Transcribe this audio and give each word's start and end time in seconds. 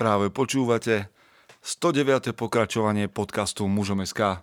Práve 0.00 0.32
počúvate 0.32 1.12
109. 1.60 2.32
pokračovanie 2.32 3.12
podcastu 3.12 3.68
Mužom 3.68 4.00
SK. 4.00 4.40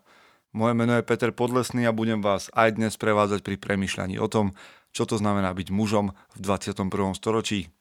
Moje 0.53 0.77
meno 0.77 0.93
je 0.93 1.01
Peter 1.01 1.33
Podlesný 1.33 1.89
a 1.89 1.97
budem 1.97 2.21
vás 2.21 2.53
aj 2.53 2.77
dnes 2.77 2.93
prevádzať 2.93 3.41
pri 3.41 3.57
premyšľaní 3.57 4.21
o 4.21 4.29
tom, 4.29 4.53
čo 4.93 5.09
to 5.09 5.17
znamená 5.17 5.49
byť 5.57 5.73
mužom 5.73 6.13
v 6.13 6.37
21. 6.45 6.93
storočí. 7.17 7.73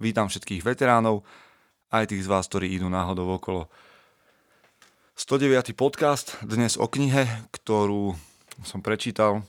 Vítam 0.00 0.32
všetkých 0.32 0.64
veteránov, 0.64 1.20
aj 1.92 2.08
tých 2.08 2.24
z 2.24 2.32
vás, 2.32 2.48
ktorí 2.48 2.72
idú 2.72 2.88
náhodou 2.88 3.36
okolo. 3.36 3.68
109. 5.12 5.76
podcast, 5.76 6.40
dnes 6.40 6.80
o 6.80 6.88
knihe, 6.88 7.28
ktorú 7.52 8.16
som 8.64 8.80
prečítal. 8.80 9.44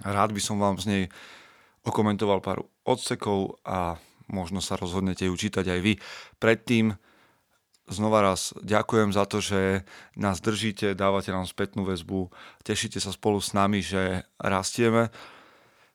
Rád 0.00 0.32
by 0.32 0.40
som 0.40 0.56
vám 0.56 0.80
z 0.80 0.88
nej 0.88 1.04
okomentoval 1.84 2.40
pár 2.40 2.64
odsekov 2.88 3.60
a 3.60 4.00
možno 4.28 4.64
sa 4.64 4.78
rozhodnete 4.78 5.26
ju 5.28 5.34
čítať 5.34 5.64
aj 5.68 5.80
vy. 5.80 5.92
Predtým 6.40 6.96
znova 7.88 8.24
raz 8.24 8.56
ďakujem 8.64 9.12
za 9.12 9.24
to, 9.28 9.44
že 9.44 9.84
nás 10.16 10.40
držíte, 10.40 10.96
dávate 10.96 11.32
nám 11.32 11.44
spätnú 11.44 11.84
väzbu, 11.84 12.32
tešíte 12.64 13.00
sa 13.00 13.12
spolu 13.12 13.40
s 13.40 13.52
nami, 13.52 13.84
že 13.84 14.24
rastieme. 14.40 15.12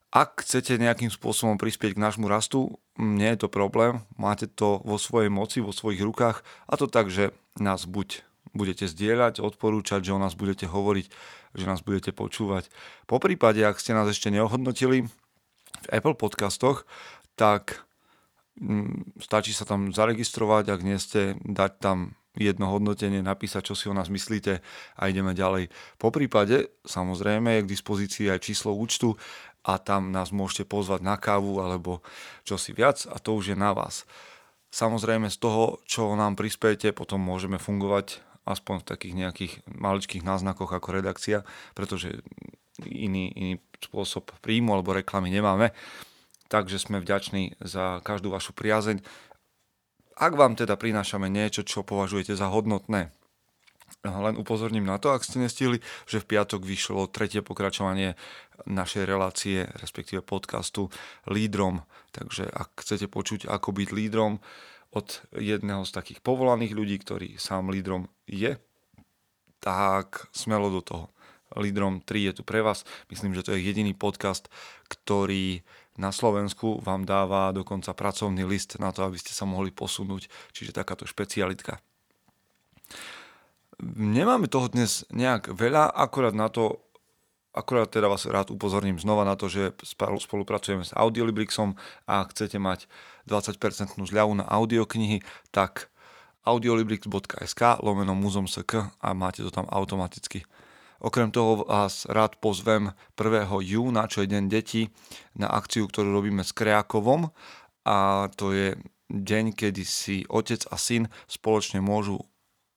Ak 0.10 0.42
chcete 0.42 0.82
nejakým 0.82 1.14
spôsobom 1.14 1.62
prispieť 1.62 1.94
k 1.94 2.02
nášmu 2.02 2.26
rastu, 2.26 2.82
nie 2.98 3.30
je 3.30 3.46
to 3.46 3.50
problém, 3.50 4.02
máte 4.18 4.50
to 4.50 4.82
vo 4.82 4.98
svojej 4.98 5.30
moci, 5.30 5.62
vo 5.62 5.70
svojich 5.70 6.02
rukách 6.02 6.42
a 6.66 6.73
to 6.82 6.90
tak, 6.90 7.14
že 7.14 7.30
nás 7.62 7.86
buď 7.86 8.26
budete 8.54 8.90
zdieľať, 8.90 9.38
odporúčať, 9.38 10.09
že 10.09 10.16
o 10.18 10.22
nás 10.22 10.34
budete 10.34 10.66
hovoriť, 10.66 11.06
že 11.54 11.66
nás 11.70 11.86
budete 11.86 12.09
počúvať. 12.09 12.70
Po 13.06 13.22
prípade, 13.22 13.62
ak 13.62 13.78
ste 13.78 13.94
nás 13.94 14.09
ešte 14.09 14.34
neohodnotili 14.34 15.06
v 15.06 15.88
Apple 15.94 16.18
podcastoch, 16.18 16.90
tak 17.38 17.86
stačí 19.20 19.55
sa 19.55 19.63
tam 19.63 19.95
zaregistrovať, 19.95 20.66
ak 20.72 20.81
nie 20.84 21.00
ste, 21.00 21.40
dať 21.44 21.72
tam 21.80 22.20
jedno 22.38 22.72
hodnotenie, 22.72 23.20
napísať, 23.26 23.72
čo 23.72 23.76
si 23.76 23.86
o 23.90 23.95
nás 23.95 24.08
myslíte 24.08 24.61
a 24.95 25.02
ideme 25.09 25.34
ďalej. 25.34 25.73
Po 25.97 26.14
prípade, 26.14 26.72
samozrejme, 26.86 27.59
je 27.59 27.64
k 27.66 27.72
dispozícii 27.73 28.25
aj 28.30 28.45
číslo 28.45 28.72
účtu 28.75 29.17
a 29.66 29.75
tam 29.81 30.14
nás 30.14 30.31
môžete 30.31 30.69
pozvať 30.69 31.03
na 31.03 31.19
kávu 31.19 31.59
alebo 31.59 32.00
čo 32.47 32.56
si 32.56 32.72
viac 32.72 33.03
a 33.09 33.19
to 33.19 33.36
už 33.36 33.56
je 33.56 33.58
na 33.59 33.75
vás. 33.75 34.08
Samozrejme 34.69 35.28
z 35.34 35.38
toho, 35.41 35.81
čo 35.89 36.14
nám 36.14 36.38
prispiete, 36.38 36.94
potom 36.94 37.19
môžeme 37.19 37.58
fungovať 37.58 38.22
aspoň 38.45 38.81
v 38.81 38.88
takých 38.88 39.16
nejakých 39.17 39.53
maličkých 39.67 40.23
náznakoch 40.23 40.69
ako 40.69 40.89
redakcia, 40.95 41.44
pretože 41.73 42.22
iný, 42.86 43.34
iný 43.34 43.53
spôsob 43.81 44.31
príjmu 44.39 44.78
alebo 44.78 44.95
reklamy 44.95 45.34
nemáme 45.34 45.73
takže 46.50 46.81
sme 46.81 47.00
vďační 47.00 47.61
za 47.61 48.02
každú 48.03 48.33
vašu 48.33 48.52
priazeň. 48.52 49.00
Ak 50.19 50.36
vám 50.36 50.59
teda 50.59 50.75
prinášame 50.75 51.31
niečo, 51.31 51.64
čo 51.64 51.88
považujete 51.88 52.36
za 52.36 52.52
hodnotné, 52.52 53.16
len 54.03 54.36
upozorním 54.38 54.86
na 54.86 55.02
to, 55.02 55.11
ak 55.11 55.25
ste 55.25 55.41
nestihli, 55.44 55.83
že 56.06 56.22
v 56.22 56.36
piatok 56.36 56.61
vyšlo 56.64 57.09
tretie 57.09 57.41
pokračovanie 57.41 58.16
našej 58.67 59.03
relácie, 59.03 59.66
respektíve 59.80 60.23
podcastu 60.23 60.94
Lídrom. 61.28 61.83
Takže 62.11 62.47
ak 62.47 62.80
chcete 62.84 63.08
počuť, 63.11 63.47
ako 63.50 63.75
byť 63.75 63.89
lídrom 63.91 64.39
od 64.89 65.08
jedného 65.36 65.86
z 65.86 65.91
takých 65.94 66.19
povolaných 66.25 66.73
ľudí, 66.73 66.97
ktorý 67.02 67.28
sám 67.38 67.69
lídrom 67.69 68.09
je, 68.25 68.58
tak 69.59 70.31
smelo 70.31 70.72
do 70.72 70.81
toho. 70.81 71.06
Lídrom 71.58 72.06
3 72.06 72.30
je 72.30 72.34
tu 72.39 72.44
pre 72.45 72.61
vás. 72.61 72.86
Myslím, 73.09 73.34
že 73.34 73.41
to 73.41 73.58
je 73.58 73.66
jediný 73.66 73.97
podcast, 73.97 74.53
ktorý 74.86 75.66
na 76.00 76.16
Slovensku 76.16 76.80
vám 76.80 77.03
dáva 77.03 77.52
dokonca 77.52 77.92
pracovný 77.92 78.47
list 78.47 78.80
na 78.80 78.95
to, 78.95 79.03
aby 79.03 79.19
ste 79.19 79.36
sa 79.36 79.44
mohli 79.44 79.69
posunúť, 79.75 80.31
čiže 80.56 80.72
takáto 80.72 81.03
špecialitka. 81.03 81.83
Nemáme 84.00 84.47
toho 84.47 84.72
dnes 84.72 85.03
nejak 85.11 85.52
veľa, 85.52 85.91
akorát 85.91 86.31
na 86.36 86.47
to, 86.47 86.80
akorát 87.52 87.91
teda 87.91 88.08
vás 88.08 88.24
rád 88.28 88.51
upozorním 88.51 89.00
znova 89.00 89.28
na 89.28 89.35
to, 89.35 89.51
že 89.51 89.75
spolupracujeme 90.24 90.88
s 90.88 90.96
Audiolibrixom 90.96 91.75
a 92.07 92.24
chcete 92.31 92.59
mať 92.59 92.88
20% 93.28 93.59
zľavu 94.00 94.40
na 94.40 94.47
audioknihy, 94.47 95.24
tak 95.51 95.91
audiolibrix.sk 96.47 97.84
lomeno 97.84 98.16
muzom.sk 98.16 98.95
a 99.00 99.07
máte 99.12 99.44
to 99.44 99.51
tam 99.51 99.68
automaticky. 99.68 100.47
Okrem 101.00 101.32
toho 101.32 101.64
vás 101.64 102.04
rád 102.12 102.36
pozvem 102.44 102.92
1. 103.16 103.48
júna, 103.64 104.12
čo 104.12 104.20
je 104.20 104.28
deň 104.28 104.52
detí, 104.52 104.92
na 105.32 105.48
akciu, 105.48 105.88
ktorú 105.88 106.12
robíme 106.12 106.44
s 106.44 106.52
Kreakovom 106.52 107.32
a 107.88 108.28
to 108.36 108.52
je 108.52 108.76
deň, 109.08 109.56
kedy 109.56 109.88
si 109.88 110.28
otec 110.28 110.60
a 110.68 110.76
syn 110.76 111.08
spoločne 111.32 111.80
môžu 111.80 112.20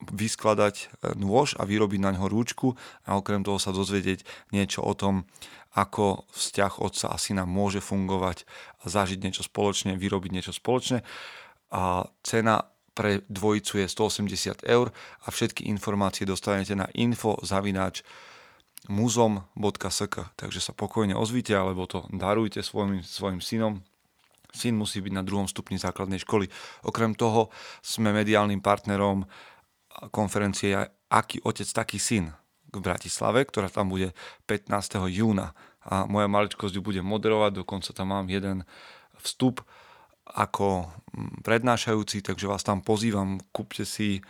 vyskladať 0.07 0.75
e, 0.79 1.19
nôž 1.19 1.59
a 1.59 1.67
vyrobiť 1.67 1.99
na 1.99 2.15
ňo 2.15 2.31
rúčku 2.31 2.79
a 3.07 3.19
okrem 3.19 3.43
toho 3.43 3.59
sa 3.59 3.75
dozvedieť 3.75 4.23
niečo 4.55 4.87
o 4.87 4.95
tom, 4.95 5.27
ako 5.75 6.27
vzťah 6.31 6.79
otca 6.79 7.11
a 7.11 7.19
syna 7.19 7.43
môže 7.43 7.83
fungovať 7.83 8.47
a 8.83 8.91
zažiť 8.91 9.19
niečo 9.19 9.43
spoločne, 9.43 9.99
vyrobiť 9.99 10.31
niečo 10.31 10.55
spoločne. 10.55 11.03
A 11.75 12.07
cena 12.23 12.72
pre 12.93 13.25
dvojicu 13.29 13.83
je 13.83 13.87
180 13.89 14.69
eur 14.69 14.93
a 15.25 15.29
všetky 15.33 15.65
informácie 15.69 16.29
dostanete 16.29 16.77
na 16.77 16.87
info 16.93 17.41
zavináč 17.41 18.05
muzom.sk 18.91 20.35
takže 20.37 20.61
sa 20.61 20.77
pokojne 20.77 21.17
ozvite 21.17 21.55
alebo 21.57 21.89
to 21.89 22.05
darujte 22.13 22.61
svojim, 22.61 23.01
svojim 23.01 23.41
synom 23.41 23.81
syn 24.53 24.77
musí 24.77 25.01
byť 25.01 25.13
na 25.17 25.25
druhom 25.25 25.49
stupni 25.49 25.81
základnej 25.81 26.21
školy. 26.21 26.47
Okrem 26.85 27.17
toho 27.17 27.49
sme 27.81 28.13
mediálnym 28.13 28.61
partnerom 28.61 29.25
konferencie 30.13 30.77
Aký 31.13 31.45
otec, 31.45 31.69
taký 31.69 32.01
syn 32.01 32.33
v 32.73 32.81
Bratislave, 32.81 33.45
ktorá 33.45 33.69
tam 33.69 33.93
bude 33.93 34.17
15. 34.49 34.73
júna. 35.13 35.53
A 35.85 36.09
moja 36.09 36.25
maličkosť 36.25 36.79
ju 36.79 36.83
bude 36.85 37.05
moderovať, 37.05 37.61
dokonca 37.61 37.93
tam 37.93 38.17
mám 38.17 38.33
jeden 38.33 38.65
vstup 39.21 39.61
ako 40.27 40.87
mm, 40.87 41.43
prednášajúci, 41.43 42.23
takže 42.23 42.47
vás 42.47 42.63
tam 42.63 42.81
pozývam, 42.81 43.43
kúpte 43.51 43.83
si 43.83 44.23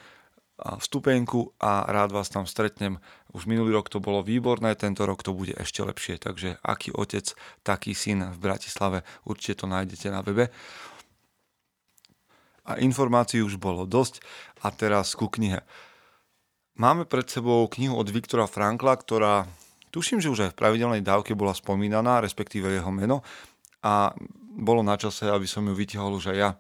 vstupenku 0.63 1.59
a 1.59 1.83
rád 1.91 2.15
vás 2.15 2.31
tam 2.31 2.47
stretnem. 2.47 3.03
Už 3.35 3.51
minulý 3.51 3.75
rok 3.75 3.91
to 3.91 3.99
bolo 3.99 4.23
výborné, 4.23 4.79
tento 4.79 5.03
rok 5.03 5.25
to 5.25 5.35
bude 5.35 5.57
ešte 5.59 5.83
lepšie, 5.83 6.23
takže 6.23 6.61
aký 6.63 6.95
otec, 6.95 7.35
taký 7.67 7.97
syn 7.97 8.31
v 8.31 8.39
Bratislave, 8.39 9.03
určite 9.27 9.65
to 9.65 9.67
nájdete 9.67 10.09
na 10.13 10.23
webe. 10.23 10.55
A 12.63 12.79
informácií 12.79 13.43
už 13.43 13.59
bolo 13.59 13.91
dosť 13.91 14.23
a 14.63 14.71
teraz 14.71 15.19
ku 15.19 15.27
knihe. 15.27 15.67
Máme 16.79 17.11
pred 17.11 17.27
sebou 17.27 17.67
knihu 17.67 17.99
od 17.99 18.07
Viktora 18.07 18.47
Frankla, 18.47 18.95
ktorá 18.95 19.51
tuším, 19.91 20.23
že 20.23 20.31
už 20.31 20.41
aj 20.47 20.51
v 20.55 20.61
pravidelnej 20.63 21.03
dávke 21.03 21.35
bola 21.35 21.59
spomínaná, 21.59 22.23
respektíve 22.23 22.71
jeho 22.71 22.93
meno 22.95 23.27
a 23.83 24.15
bolo 24.53 24.85
na 24.85 25.01
čase, 25.01 25.29
aby 25.29 25.49
som 25.49 25.65
ju 25.65 25.73
vytiahol 25.73 26.21
už 26.21 26.33
aj 26.33 26.39
ja. 26.39 26.51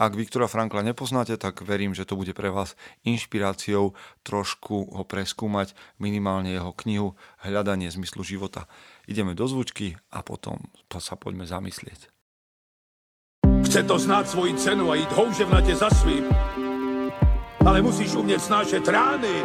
Ak 0.00 0.16
Viktora 0.16 0.48
Frankla 0.48 0.80
nepoznáte, 0.80 1.36
tak 1.36 1.60
verím, 1.60 1.92
že 1.92 2.08
to 2.08 2.16
bude 2.16 2.32
pre 2.32 2.48
vás 2.48 2.72
inšpiráciou 3.04 3.92
trošku 4.24 4.96
ho 4.96 5.04
preskúmať, 5.04 5.76
minimálne 6.00 6.56
jeho 6.56 6.72
knihu 6.72 7.20
Hľadanie 7.44 7.92
zmyslu 7.92 8.24
života. 8.24 8.64
Ideme 9.04 9.36
do 9.36 9.44
zvučky 9.44 10.00
a 10.08 10.24
potom 10.24 10.56
sa 10.88 11.20
poďme 11.20 11.44
zamyslieť. 11.44 12.08
Chce 13.68 13.80
to 13.84 14.00
znáť 14.00 14.24
svoji 14.32 14.56
cenu 14.56 14.88
a 14.88 14.96
ísť 14.96 15.12
houževnate 15.12 15.76
za 15.76 15.92
svým. 15.92 16.24
Ale 17.60 17.84
musíš 17.84 18.16
umieť 18.16 18.40
snášať 18.40 18.88
rány 18.88 19.44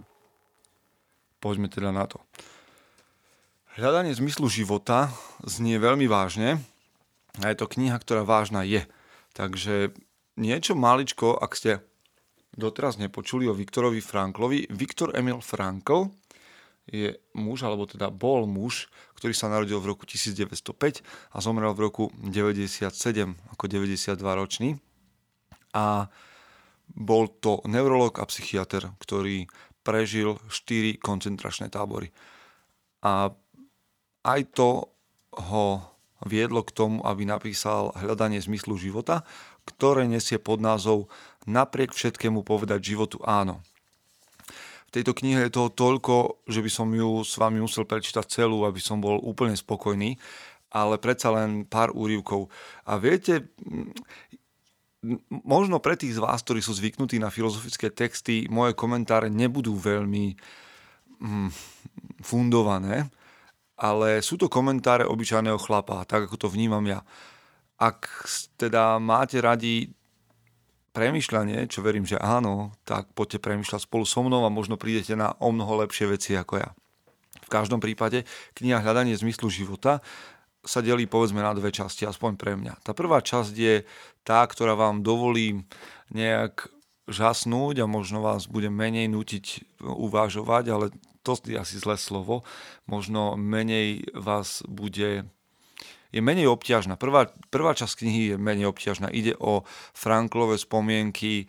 Poďme 1.41 1.67
teda 1.67 1.89
na 1.89 2.05
to. 2.05 2.21
Hľadanie 3.73 4.13
zmyslu 4.13 4.45
života 4.45 5.09
znie 5.41 5.81
veľmi 5.81 6.05
vážne 6.05 6.61
a 7.41 7.49
je 7.49 7.57
to 7.57 7.65
kniha, 7.65 7.97
ktorá 7.97 8.21
vážna 8.21 8.61
je. 8.61 8.85
Takže 9.33 9.95
niečo 10.37 10.77
maličko, 10.77 11.33
ak 11.33 11.51
ste 11.57 11.71
doteraz 12.53 12.99
nepočuli 13.01 13.47
o 13.47 13.57
Viktorovi 13.57 14.03
Franklovi. 14.03 14.69
Viktor 14.69 15.15
Emil 15.15 15.39
Frankl 15.39 16.11
je 16.91 17.15
muž, 17.33 17.63
alebo 17.63 17.87
teda 17.87 18.11
bol 18.11 18.43
muž, 18.43 18.91
ktorý 19.15 19.31
sa 19.31 19.47
narodil 19.47 19.79
v 19.79 19.95
roku 19.95 20.03
1905 20.03 21.01
a 21.31 21.37
zomrel 21.39 21.71
v 21.71 21.87
roku 21.87 22.03
97 22.19 22.91
ako 23.55 23.63
92 23.65 24.19
ročný. 24.19 24.69
A 25.71 26.11
bol 26.91 27.31
to 27.31 27.63
neurolog 27.71 28.19
a 28.19 28.27
psychiatr, 28.27 28.91
ktorý 28.99 29.47
prežil 29.81 30.37
4 30.49 31.01
koncentračné 31.01 31.69
tábory. 31.69 32.13
A 33.01 33.33
aj 34.21 34.41
to 34.53 34.89
ho 35.49 35.81
viedlo 36.25 36.61
k 36.61 36.75
tomu, 36.75 37.01
aby 37.01 37.25
napísal 37.25 37.93
Hľadanie 37.97 38.37
zmyslu 38.37 38.77
života, 38.77 39.25
ktoré 39.65 40.05
nesie 40.05 40.37
pod 40.37 40.61
názov 40.61 41.09
Napriek 41.49 41.97
všetkému 41.97 42.45
povedať 42.45 42.93
životu 42.93 43.17
áno. 43.25 43.65
V 44.93 44.99
tejto 44.99 45.17
knihe 45.17 45.47
je 45.47 45.55
toho 45.55 45.73
toľko, 45.73 46.45
že 46.45 46.61
by 46.61 46.69
som 46.69 46.91
ju 46.93 47.25
s 47.25 47.39
vami 47.39 47.63
musel 47.63 47.87
prečítať 47.87 48.27
celú, 48.27 48.67
aby 48.67 48.77
som 48.77 49.01
bol 49.01 49.17
úplne 49.23 49.57
spokojný, 49.57 50.19
ale 50.69 51.01
predsa 51.01 51.31
len 51.33 51.65
pár 51.65 51.95
úrivkov. 51.95 52.51
A 52.85 52.99
viete, 52.99 53.49
možno 55.29 55.81
pre 55.81 55.97
tých 55.97 56.17
z 56.17 56.23
vás, 56.23 56.45
ktorí 56.45 56.61
sú 56.61 56.77
zvyknutí 56.77 57.17
na 57.17 57.33
filozofické 57.33 57.89
texty, 57.89 58.45
moje 58.47 58.77
komentáre 58.77 59.33
nebudú 59.33 59.73
veľmi 59.73 60.37
mm, 61.21 61.49
fundované, 62.21 63.09
ale 63.81 64.21
sú 64.21 64.37
to 64.37 64.45
komentáre 64.45 65.09
obyčajného 65.09 65.57
chlapa, 65.57 66.05
tak 66.05 66.29
ako 66.29 66.37
to 66.37 66.47
vnímam 66.53 66.85
ja. 66.85 67.01
Ak 67.81 68.05
teda 68.61 69.01
máte 69.01 69.41
radi 69.41 69.89
premyšľanie, 70.93 71.65
čo 71.65 71.81
verím, 71.81 72.05
že 72.05 72.21
áno, 72.21 72.75
tak 72.85 73.09
poďte 73.17 73.41
premyšľať 73.41 73.81
spolu 73.89 74.05
so 74.05 74.21
mnou 74.21 74.45
a 74.45 74.53
možno 74.53 74.77
prídete 74.77 75.17
na 75.17 75.33
o 75.41 75.49
mnoho 75.49 75.81
lepšie 75.81 76.05
veci 76.13 76.37
ako 76.37 76.61
ja. 76.61 76.69
V 77.41 77.49
každom 77.49 77.81
prípade 77.81 78.27
kniha 78.53 78.83
Hľadanie 78.83 79.17
zmyslu 79.17 79.49
života 79.49 80.03
sa 80.61 80.79
delí 80.85 81.09
povedzme 81.09 81.41
na 81.41 81.53
dve 81.57 81.73
časti, 81.73 82.05
aspoň 82.05 82.31
pre 82.37 82.53
mňa. 82.53 82.85
Tá 82.85 82.93
prvá 82.93 83.21
časť 83.21 83.53
je 83.53 83.75
tá, 84.21 84.45
ktorá 84.45 84.77
vám 84.77 85.01
dovolí 85.01 85.65
nejak 86.13 86.69
žasnúť 87.09 87.81
a 87.81 87.89
možno 87.89 88.21
vás 88.21 88.45
bude 88.45 88.69
menej 88.69 89.09
nutiť 89.09 89.79
uvažovať, 89.81 90.63
ale 90.69 90.85
to 91.25 91.37
je 91.45 91.57
asi 91.57 91.81
zlé 91.81 91.97
slovo. 91.97 92.45
Možno 92.85 93.37
menej 93.37 94.05
vás 94.13 94.61
bude 94.65 95.25
je 96.11 96.19
menej 96.19 96.51
obťažná. 96.51 96.99
Prvá, 96.99 97.31
prvá 97.47 97.71
časť 97.71 98.03
knihy 98.03 98.21
je 98.33 98.35
menej 98.35 98.67
obťažná. 98.67 99.07
Ide 99.07 99.39
o 99.39 99.63
Franklové 99.95 100.59
spomienky 100.59 101.47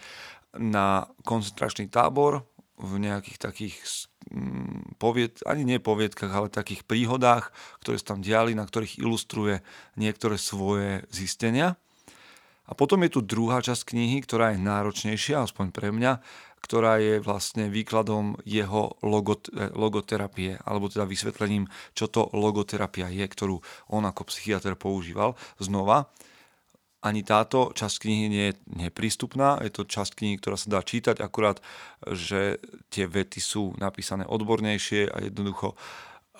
na 0.55 1.11
koncentračný 1.27 1.91
tábor 1.91 2.47
v 2.79 3.03
nejakých 3.03 3.39
takých 3.43 3.75
povied, 4.97 5.45
ani 5.45 5.63
nie 5.65 5.79
poviedkach, 5.83 6.33
ale 6.33 6.49
takých 6.49 6.85
príhodách, 6.89 7.53
ktoré 7.85 7.97
sa 8.01 8.17
tam 8.17 8.21
diali, 8.25 8.57
na 8.57 8.65
ktorých 8.65 9.01
ilustruje 9.03 9.61
niektoré 9.97 10.41
svoje 10.41 11.05
zistenia. 11.13 11.77
A 12.67 12.73
potom 12.73 13.03
je 13.05 13.19
tu 13.19 13.21
druhá 13.21 13.61
časť 13.61 13.93
knihy, 13.93 14.25
ktorá 14.25 14.55
je 14.55 14.65
náročnejšia, 14.65 15.45
aspoň 15.45 15.75
pre 15.75 15.93
mňa, 15.93 16.23
ktorá 16.63 17.03
je 17.03 17.19
vlastne 17.19 17.67
výkladom 17.69 18.39
jeho 18.47 18.97
logot, 19.03 19.51
eh, 19.51 19.69
logoterapie, 19.75 20.63
alebo 20.63 20.87
teda 20.87 21.05
vysvetlením, 21.05 21.67
čo 21.93 22.07
to 22.07 22.31
logoterapia 22.33 23.11
je, 23.11 23.27
ktorú 23.27 23.59
on 23.91 24.07
ako 24.07 24.31
psychiatr 24.31 24.79
používal. 24.79 25.35
Znova, 25.59 26.09
ani 27.03 27.27
táto 27.27 27.75
časť 27.75 27.97
knihy 28.07 28.27
nie 28.31 28.45
je 28.51 28.55
neprístupná, 28.89 29.59
je 29.67 29.75
to 29.75 29.83
časť 29.83 30.23
knihy, 30.23 30.39
ktorá 30.39 30.55
sa 30.55 30.71
dá 30.71 30.81
čítať, 30.87 31.19
akurát, 31.19 31.59
že 32.07 32.63
tie 32.95 33.11
vety 33.11 33.43
sú 33.43 33.75
napísané 33.83 34.23
odbornejšie 34.23 35.11
a 35.11 35.27
jednoducho 35.27 35.75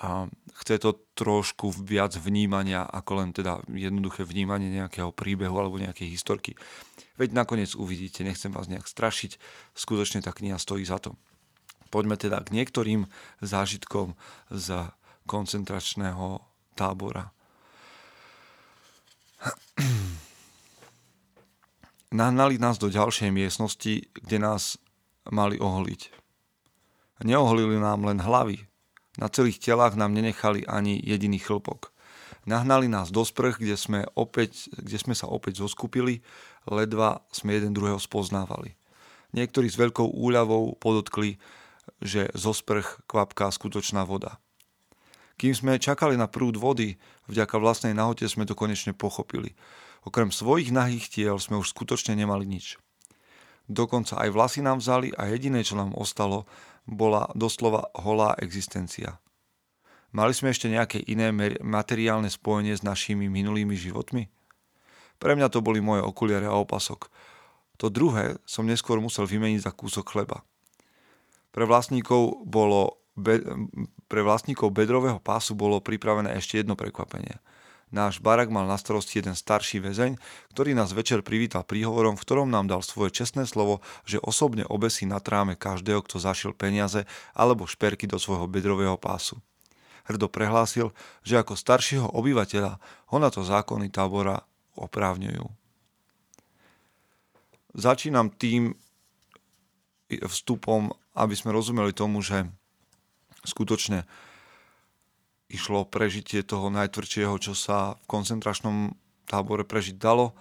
a 0.03 0.27
chce 0.59 0.83
to 0.83 0.99
trošku 1.15 1.71
viac 1.71 2.11
vnímania 2.19 2.83
ako 2.83 3.11
len 3.23 3.29
teda 3.31 3.63
jednoduché 3.71 4.27
vnímanie 4.27 4.67
nejakého 4.67 5.15
príbehu 5.15 5.55
alebo 5.55 5.79
nejakej 5.79 6.11
historky. 6.11 6.59
Veď 7.15 7.31
nakoniec 7.31 7.71
uvidíte, 7.77 8.25
nechcem 8.27 8.51
vás 8.51 8.67
nejak 8.67 8.83
strašiť, 8.83 9.39
skutočne 9.77 10.19
tá 10.19 10.35
kniha 10.35 10.59
stojí 10.59 10.83
za 10.83 10.99
to. 10.99 11.15
Poďme 11.87 12.17
teda 12.17 12.41
k 12.41 12.51
niektorým 12.51 13.05
zážitkom 13.39 14.17
z 14.49 14.91
koncentračného 15.23 16.41
tábora. 16.75 17.31
Nahnali 22.13 22.61
nás 22.61 22.77
do 22.77 22.93
ďalšej 22.93 23.33
miestnosti, 23.33 24.05
kde 24.13 24.37
nás 24.37 24.77
mali 25.33 25.57
oholiť. 25.57 26.13
Neoholili 27.25 27.81
nám 27.81 28.05
len 28.05 28.21
hlavy, 28.21 28.69
na 29.17 29.29
celých 29.33 29.57
telách 29.57 29.97
nám 29.97 30.13
nenechali 30.13 30.65
ani 30.65 31.01
jediný 31.01 31.41
chlpok. 31.41 31.89
Nahnali 32.45 32.85
nás 32.85 33.09
do 33.09 33.25
sprch, 33.25 33.57
kde 33.57 33.73
sme, 33.73 33.99
opäť, 34.13 34.69
kde 34.73 34.97
sme 35.01 35.17
sa 35.17 35.25
opäť 35.25 35.65
zoskupili, 35.65 36.21
ledva 36.69 37.25
sme 37.33 37.57
jeden 37.57 37.73
druhého 37.73 37.97
spoznávali. 37.97 38.77
Niektorí 39.33 39.65
s 39.69 39.79
veľkou 39.81 40.13
úľavou 40.13 40.77
podotkli, 40.77 41.41
že 41.97 42.29
zo 42.37 42.53
sprch 42.53 43.01
kvapká 43.09 43.49
skutočná 43.49 44.05
voda. 44.05 44.37
Kým 45.41 45.57
sme 45.57 45.81
čakali 45.81 46.13
na 46.13 46.29
prúd 46.29 46.61
vody, 46.61 47.01
vďaka 47.25 47.57
vlastnej 47.57 47.97
nahote 47.97 48.29
sme 48.29 48.45
to 48.45 48.53
konečne 48.53 48.93
pochopili. 48.93 49.57
Okrem 50.03 50.35
svojich 50.35 50.75
nahých 50.75 51.07
tiel 51.07 51.39
sme 51.39 51.59
už 51.63 51.71
skutočne 51.71 52.15
nemali 52.19 52.43
nič. 52.43 52.75
Dokonca 53.71 54.19
aj 54.19 54.29
vlasy 54.35 54.59
nám 54.59 54.83
vzali 54.83 55.15
a 55.15 55.31
jediné, 55.31 55.63
čo 55.63 55.79
nám 55.79 55.95
ostalo, 55.95 56.43
bola 56.83 57.31
doslova 57.31 57.87
holá 57.95 58.35
existencia. 58.43 59.23
Mali 60.11 60.35
sme 60.35 60.51
ešte 60.51 60.67
nejaké 60.67 60.99
iné 61.07 61.31
materiálne 61.63 62.27
spojenie 62.27 62.75
s 62.75 62.83
našimi 62.83 63.31
minulými 63.31 63.73
životmi? 63.73 64.27
Pre 65.17 65.31
mňa 65.33 65.47
to 65.47 65.63
boli 65.63 65.79
moje 65.79 66.03
okuliare 66.03 66.45
a 66.45 66.59
opasok. 66.59 67.07
To 67.79 67.87
druhé 67.87 68.37
som 68.43 68.67
neskôr 68.67 68.99
musel 68.99 69.23
vymeniť 69.23 69.63
za 69.63 69.71
kúsok 69.71 70.11
chleba. 70.11 70.43
Pre 71.55 71.63
vlastníkov, 71.63 72.43
bolo, 72.43 72.99
be, 73.15 73.39
pre 74.11 74.21
vlastníkov 74.21 74.75
bedrového 74.75 75.23
pásu 75.23 75.55
bolo 75.55 75.79
pripravené 75.79 76.35
ešte 76.35 76.59
jedno 76.59 76.75
prekvapenie– 76.75 77.39
Náš 77.93 78.17
barak 78.25 78.49
mal 78.49 78.65
na 78.65 78.73
starosti 78.81 79.21
jeden 79.21 79.37
starší 79.37 79.77
väzeň, 79.77 80.17
ktorý 80.49 80.73
nás 80.73 80.97
večer 80.97 81.21
privítal 81.21 81.61
príhovorom, 81.61 82.17
v 82.17 82.25
ktorom 82.25 82.49
nám 82.49 82.65
dal 82.65 82.81
svoje 82.81 83.13
čestné 83.13 83.45
slovo, 83.45 83.85
že 84.09 84.17
osobne 84.17 84.65
obesí 84.65 85.05
na 85.05 85.21
tráme 85.21 85.53
každého, 85.53 86.01
kto 86.01 86.17
zašiel 86.17 86.57
peniaze 86.57 87.05
alebo 87.37 87.69
šperky 87.69 88.09
do 88.09 88.17
svojho 88.17 88.49
bedrového 88.49 88.97
pásu. 88.97 89.37
Hrdo 90.09 90.25
prehlásil, 90.25 90.89
že 91.21 91.37
ako 91.37 91.53
staršieho 91.53 92.09
obyvateľa 92.17 92.81
ho 93.13 93.17
na 93.21 93.29
to 93.29 93.45
zákony 93.45 93.93
tábora 93.93 94.41
oprávňujú. 94.73 95.45
Začínam 97.77 98.33
tým 98.33 98.73
vstupom, 100.09 100.89
aby 101.13 101.33
sme 101.37 101.53
rozumeli 101.53 101.93
tomu, 101.93 102.25
že 102.25 102.49
skutočne 103.45 104.09
išlo 105.53 105.85
o 105.85 105.89
prežitie 105.89 106.41
toho 106.41 106.73
najtvrdšieho, 106.73 107.37
čo 107.37 107.53
sa 107.53 107.95
v 108.01 108.05
koncentračnom 108.09 108.97
tábore 109.29 109.61
prežiť 109.61 110.01
dalo. 110.01 110.33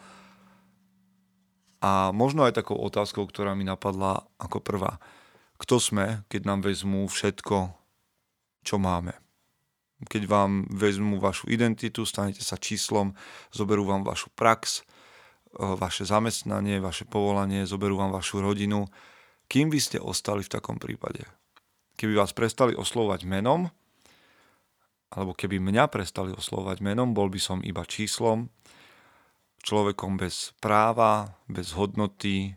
A 1.85 2.15
možno 2.17 2.49
aj 2.49 2.57
takou 2.57 2.81
otázkou, 2.81 3.29
ktorá 3.29 3.53
mi 3.53 3.69
napadla 3.69 4.25
ako 4.41 4.65
prvá. 4.65 4.97
Kto 5.61 5.79
sme, 5.79 6.25
keď 6.33 6.49
nám 6.49 6.61
vezmú 6.65 7.05
všetko, 7.07 7.77
čo 8.65 8.77
máme? 8.81 9.13
Keď 10.03 10.27
vám 10.27 10.67
vezmú 10.73 11.23
vašu 11.23 11.47
identitu, 11.53 12.03
stanete 12.03 12.43
sa 12.43 12.59
číslom, 12.59 13.15
zoberú 13.55 13.87
vám 13.87 14.03
vašu 14.03 14.35
prax, 14.35 14.83
e, 14.83 14.83
vaše 15.79 16.03
zamestnanie, 16.03 16.83
vaše 16.83 17.07
povolanie, 17.07 17.63
zoberú 17.63 17.95
vám 17.99 18.11
vašu 18.11 18.43
rodinu. 18.43 18.91
Kým 19.47 19.71
by 19.71 19.79
ste 19.79 19.99
ostali 20.03 20.43
v 20.43 20.51
takom 20.59 20.83
prípade? 20.83 21.23
Keby 21.95 22.19
vás 22.19 22.35
prestali 22.35 22.75
oslovať 22.75 23.23
menom, 23.23 23.71
alebo 25.13 25.37
keby 25.37 25.61
mňa 25.61 25.93
prestali 25.93 26.33
oslovať 26.33 26.81
menom, 26.81 27.13
bol 27.13 27.29
by 27.29 27.37
som 27.37 27.59
iba 27.61 27.85
číslom, 27.85 28.49
človekom 29.63 30.17
bez 30.17 30.57
práva, 30.59 31.37
bez 31.47 31.77
hodnoty, 31.77 32.57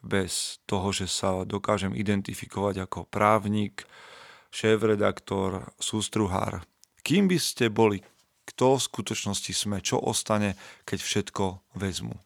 bez 0.00 0.62
toho, 0.64 0.94
že 0.94 1.10
sa 1.10 1.44
dokážem 1.44 1.92
identifikovať 1.92 2.88
ako 2.88 3.04
právnik, 3.10 3.84
šéf-redaktor, 4.54 5.74
sústruhár. 5.76 6.64
Kým 7.04 7.28
by 7.28 7.38
ste 7.38 7.68
boli, 7.68 8.00
kto 8.48 8.80
v 8.80 8.86
skutočnosti 8.86 9.52
sme, 9.52 9.84
čo 9.84 10.00
ostane, 10.00 10.56
keď 10.88 10.98
všetko 11.04 11.44
vezmu. 11.76 12.16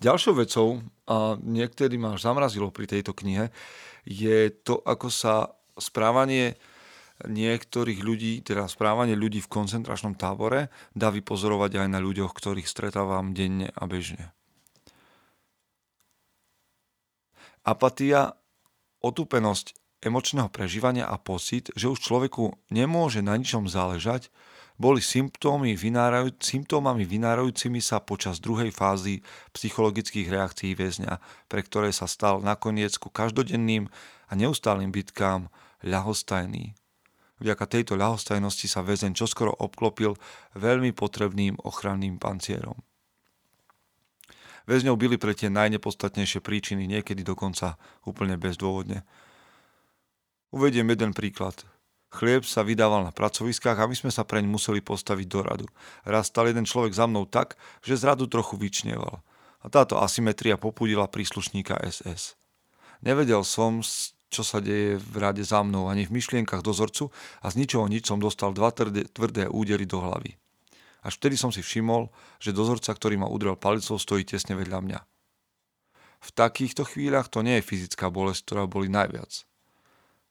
Ďalšou 0.00 0.40
vecou, 0.40 0.80
a 1.04 1.36
niekedy 1.36 2.00
ma 2.00 2.16
až 2.16 2.24
zamrazilo 2.24 2.72
pri 2.72 2.88
tejto 2.88 3.12
knihe, 3.12 3.52
je 4.08 4.48
to, 4.64 4.80
ako 4.80 5.12
sa 5.12 5.52
správanie 5.76 6.56
niektorých 7.26 8.00
ľudí, 8.00 8.40
teda 8.40 8.68
správanie 8.70 9.18
ľudí 9.18 9.44
v 9.44 9.52
koncentračnom 9.52 10.16
tábore 10.16 10.72
dá 10.96 11.12
vypozorovať 11.12 11.84
aj 11.84 11.88
na 11.90 12.00
ľuďoch, 12.00 12.32
ktorých 12.32 12.68
stretávam 12.68 13.36
denne 13.36 13.72
a 13.74 13.84
bežne. 13.84 14.32
Apatia, 17.60 18.40
otúpenosť 19.04 19.76
emočného 20.00 20.48
prežívania 20.48 21.04
a 21.04 21.20
pocit, 21.20 21.68
že 21.76 21.92
už 21.92 22.00
človeku 22.00 22.56
nemôže 22.72 23.20
na 23.20 23.36
ničom 23.36 23.68
záležať, 23.68 24.32
boli 24.80 25.04
symptómy 25.04 25.76
vynárajú, 25.76 26.40
symptómami 26.40 27.04
vynárajúcimi 27.04 27.84
sa 27.84 28.00
počas 28.00 28.40
druhej 28.40 28.72
fázy 28.72 29.20
psychologických 29.52 30.32
reakcií 30.32 30.72
väzňa, 30.72 31.20
pre 31.52 31.60
ktoré 31.60 31.92
sa 31.92 32.08
stal 32.08 32.40
nakoniec 32.40 32.96
ku 32.96 33.12
každodenným 33.12 33.92
a 34.26 34.32
neustálým 34.32 34.88
bitkám 34.88 35.52
ľahostajný. 35.84 36.79
Vďaka 37.40 37.64
tejto 37.64 37.96
ľahostajnosti 37.96 38.68
sa 38.68 38.84
väzeň 38.84 39.16
čoskoro 39.16 39.56
obklopil 39.56 40.14
veľmi 40.54 40.92
potrebným 40.92 41.56
ochranným 41.64 42.20
pancierom. 42.20 42.76
Väzňov 44.68 45.00
byli 45.00 45.16
pre 45.16 45.32
tie 45.32 45.48
najnepodstatnejšie 45.48 46.44
príčiny, 46.44 46.84
niekedy 46.84 47.24
dokonca 47.24 47.80
úplne 48.04 48.36
bezdôvodne. 48.36 49.08
Uvediem 50.52 50.92
jeden 50.92 51.16
príklad. 51.16 51.64
Chlieb 52.10 52.42
sa 52.42 52.66
vydával 52.66 53.06
na 53.06 53.14
pracoviskách 53.14 53.78
a 53.78 53.88
my 53.88 53.94
sme 53.94 54.10
sa 54.10 54.26
preň 54.26 54.44
museli 54.50 54.82
postaviť 54.82 55.26
do 55.30 55.40
radu. 55.40 55.66
Raz 56.02 56.28
stal 56.28 56.50
jeden 56.50 56.66
človek 56.66 56.90
za 56.90 57.06
mnou 57.06 57.24
tak, 57.24 57.54
že 57.86 57.96
z 57.96 58.02
radu 58.10 58.26
trochu 58.26 58.58
vyčneval. 58.58 59.22
A 59.62 59.66
táto 59.70 59.96
asymetria 60.02 60.58
popudila 60.58 61.06
príslušníka 61.06 61.78
SS. 61.78 62.34
Nevedel 63.00 63.46
som, 63.46 63.80
čo 64.30 64.46
sa 64.46 64.62
deje 64.62 64.96
v 64.96 65.14
rade 65.18 65.42
za 65.42 65.60
mnou, 65.66 65.90
ani 65.90 66.06
v 66.06 66.14
myšlienkach 66.14 66.62
dozorcu 66.62 67.10
a 67.42 67.50
z 67.50 67.58
ničoho 67.58 67.90
nič 67.90 68.06
som 68.06 68.22
dostal 68.22 68.54
dva 68.54 68.70
tvrdé, 68.70 69.10
tvrdé 69.10 69.50
údery 69.50 69.84
do 69.84 69.98
hlavy. 69.98 70.38
Až 71.02 71.18
vtedy 71.18 71.34
som 71.34 71.50
si 71.50 71.60
všimol, 71.60 72.08
že 72.38 72.54
dozorca, 72.54 72.94
ktorý 72.94 73.18
ma 73.18 73.28
udrel 73.28 73.58
palicou, 73.58 73.98
stojí 73.98 74.22
tesne 74.22 74.54
vedľa 74.54 74.78
mňa. 74.80 75.00
V 76.20 76.30
takýchto 76.36 76.84
chvíľach 76.84 77.32
to 77.32 77.40
nie 77.40 77.58
je 77.58 77.66
fyzická 77.66 78.12
bolesť, 78.12 78.44
ktorá 78.46 78.64
boli 78.68 78.92
najviac. 78.92 79.48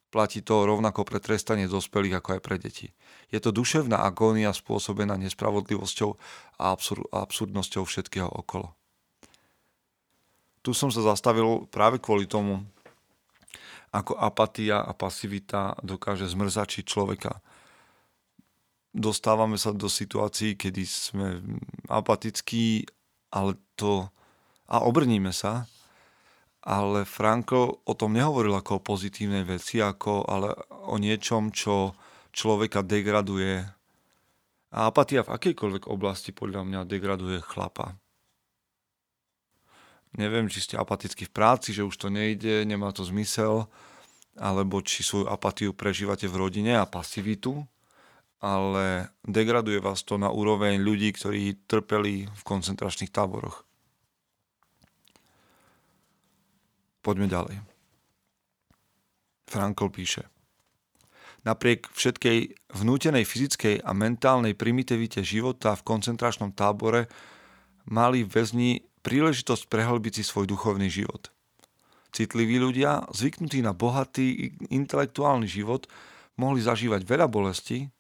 Platí 0.10 0.42
to 0.42 0.66
rovnako 0.66 1.06
pre 1.06 1.22
trestanie 1.22 1.70
dospelých 1.70 2.22
ako 2.22 2.30
aj 2.38 2.42
pre 2.42 2.58
deti. 2.58 2.94
Je 3.30 3.38
to 3.38 3.54
duševná 3.54 4.02
agónia 4.02 4.54
spôsobená 4.54 5.18
nespravodlivosťou 5.22 6.18
a 6.62 6.64
absur- 6.74 7.06
absurdnosťou 7.14 7.86
všetkého 7.86 8.30
okolo. 8.30 8.74
Tu 10.66 10.74
som 10.74 10.90
sa 10.90 11.06
zastavil 11.06 11.70
práve 11.70 12.02
kvôli 12.02 12.26
tomu, 12.26 12.66
ako 13.90 14.14
apatia 14.18 14.82
a 14.82 14.94
pasivita 14.94 15.78
dokáže 15.82 16.30
zmrzačiť 16.30 16.86
človeka. 16.86 17.42
Dostávame 18.90 19.58
sa 19.58 19.74
do 19.74 19.86
situácií, 19.86 20.58
kedy 20.58 20.84
sme 20.86 21.28
apatickí, 21.90 22.90
ale 23.30 23.58
to... 23.78 24.10
a 24.70 24.82
obrníme 24.86 25.34
sa, 25.34 25.70
ale 26.66 27.06
Frankl 27.06 27.82
o 27.86 27.94
tom 27.98 28.14
nehovoril 28.14 28.54
ako 28.54 28.78
o 28.78 28.86
pozitívnej 28.86 29.46
veci, 29.46 29.82
ako, 29.82 30.26
ale 30.26 30.54
o 30.90 30.98
niečom, 31.02 31.50
čo 31.50 31.98
človeka 32.34 32.86
degraduje. 32.86 33.66
A 34.70 34.80
apatia 34.86 35.26
v 35.26 35.34
akejkoľvek 35.34 35.90
oblasti 35.90 36.30
podľa 36.30 36.62
mňa 36.62 36.80
degraduje 36.86 37.42
chlapa. 37.42 37.98
Neviem, 40.18 40.50
či 40.50 40.66
ste 40.66 40.76
apatickí 40.80 41.30
v 41.30 41.36
práci, 41.36 41.70
že 41.70 41.86
už 41.86 41.94
to 41.94 42.08
nejde, 42.10 42.66
nemá 42.66 42.90
to 42.90 43.06
zmysel, 43.06 43.70
alebo 44.40 44.82
či 44.82 45.06
svoju 45.06 45.30
apatiu 45.30 45.76
prežívate 45.76 46.26
v 46.26 46.40
rodine 46.40 46.74
a 46.80 46.90
pasivitu, 46.90 47.62
ale 48.40 49.12
degraduje 49.28 49.84
vás 49.84 50.02
to 50.02 50.16
na 50.16 50.32
úroveň 50.32 50.80
ľudí, 50.80 51.12
ktorí 51.14 51.68
trpeli 51.68 52.26
v 52.26 52.42
koncentračných 52.48 53.12
táboroch. 53.12 53.68
Poďme 57.04 57.28
ďalej. 57.30 57.56
Frankl 59.50 59.90
píše. 59.92 60.28
Napriek 61.48 61.88
všetkej 61.96 62.70
vnútenej 62.76 63.24
fyzickej 63.24 63.82
a 63.88 63.92
mentálnej 63.96 64.54
primitivite 64.60 65.24
života 65.24 65.72
v 65.80 65.86
koncentračnom 65.88 66.52
tábore 66.52 67.08
mali 67.88 68.28
väzni 68.28 68.84
príležitosť 69.02 69.68
prehlbiť 69.72 70.20
si 70.20 70.24
svoj 70.24 70.50
duchovný 70.50 70.92
život. 70.92 71.32
Citliví 72.10 72.58
ľudia, 72.58 73.06
zvyknutí 73.14 73.62
na 73.62 73.72
bohatý 73.72 74.58
intelektuálny 74.74 75.46
život, 75.46 75.86
mohli 76.42 76.64
zažívať 76.64 77.06
veľa 77.06 77.28
bolesti, 77.30 77.92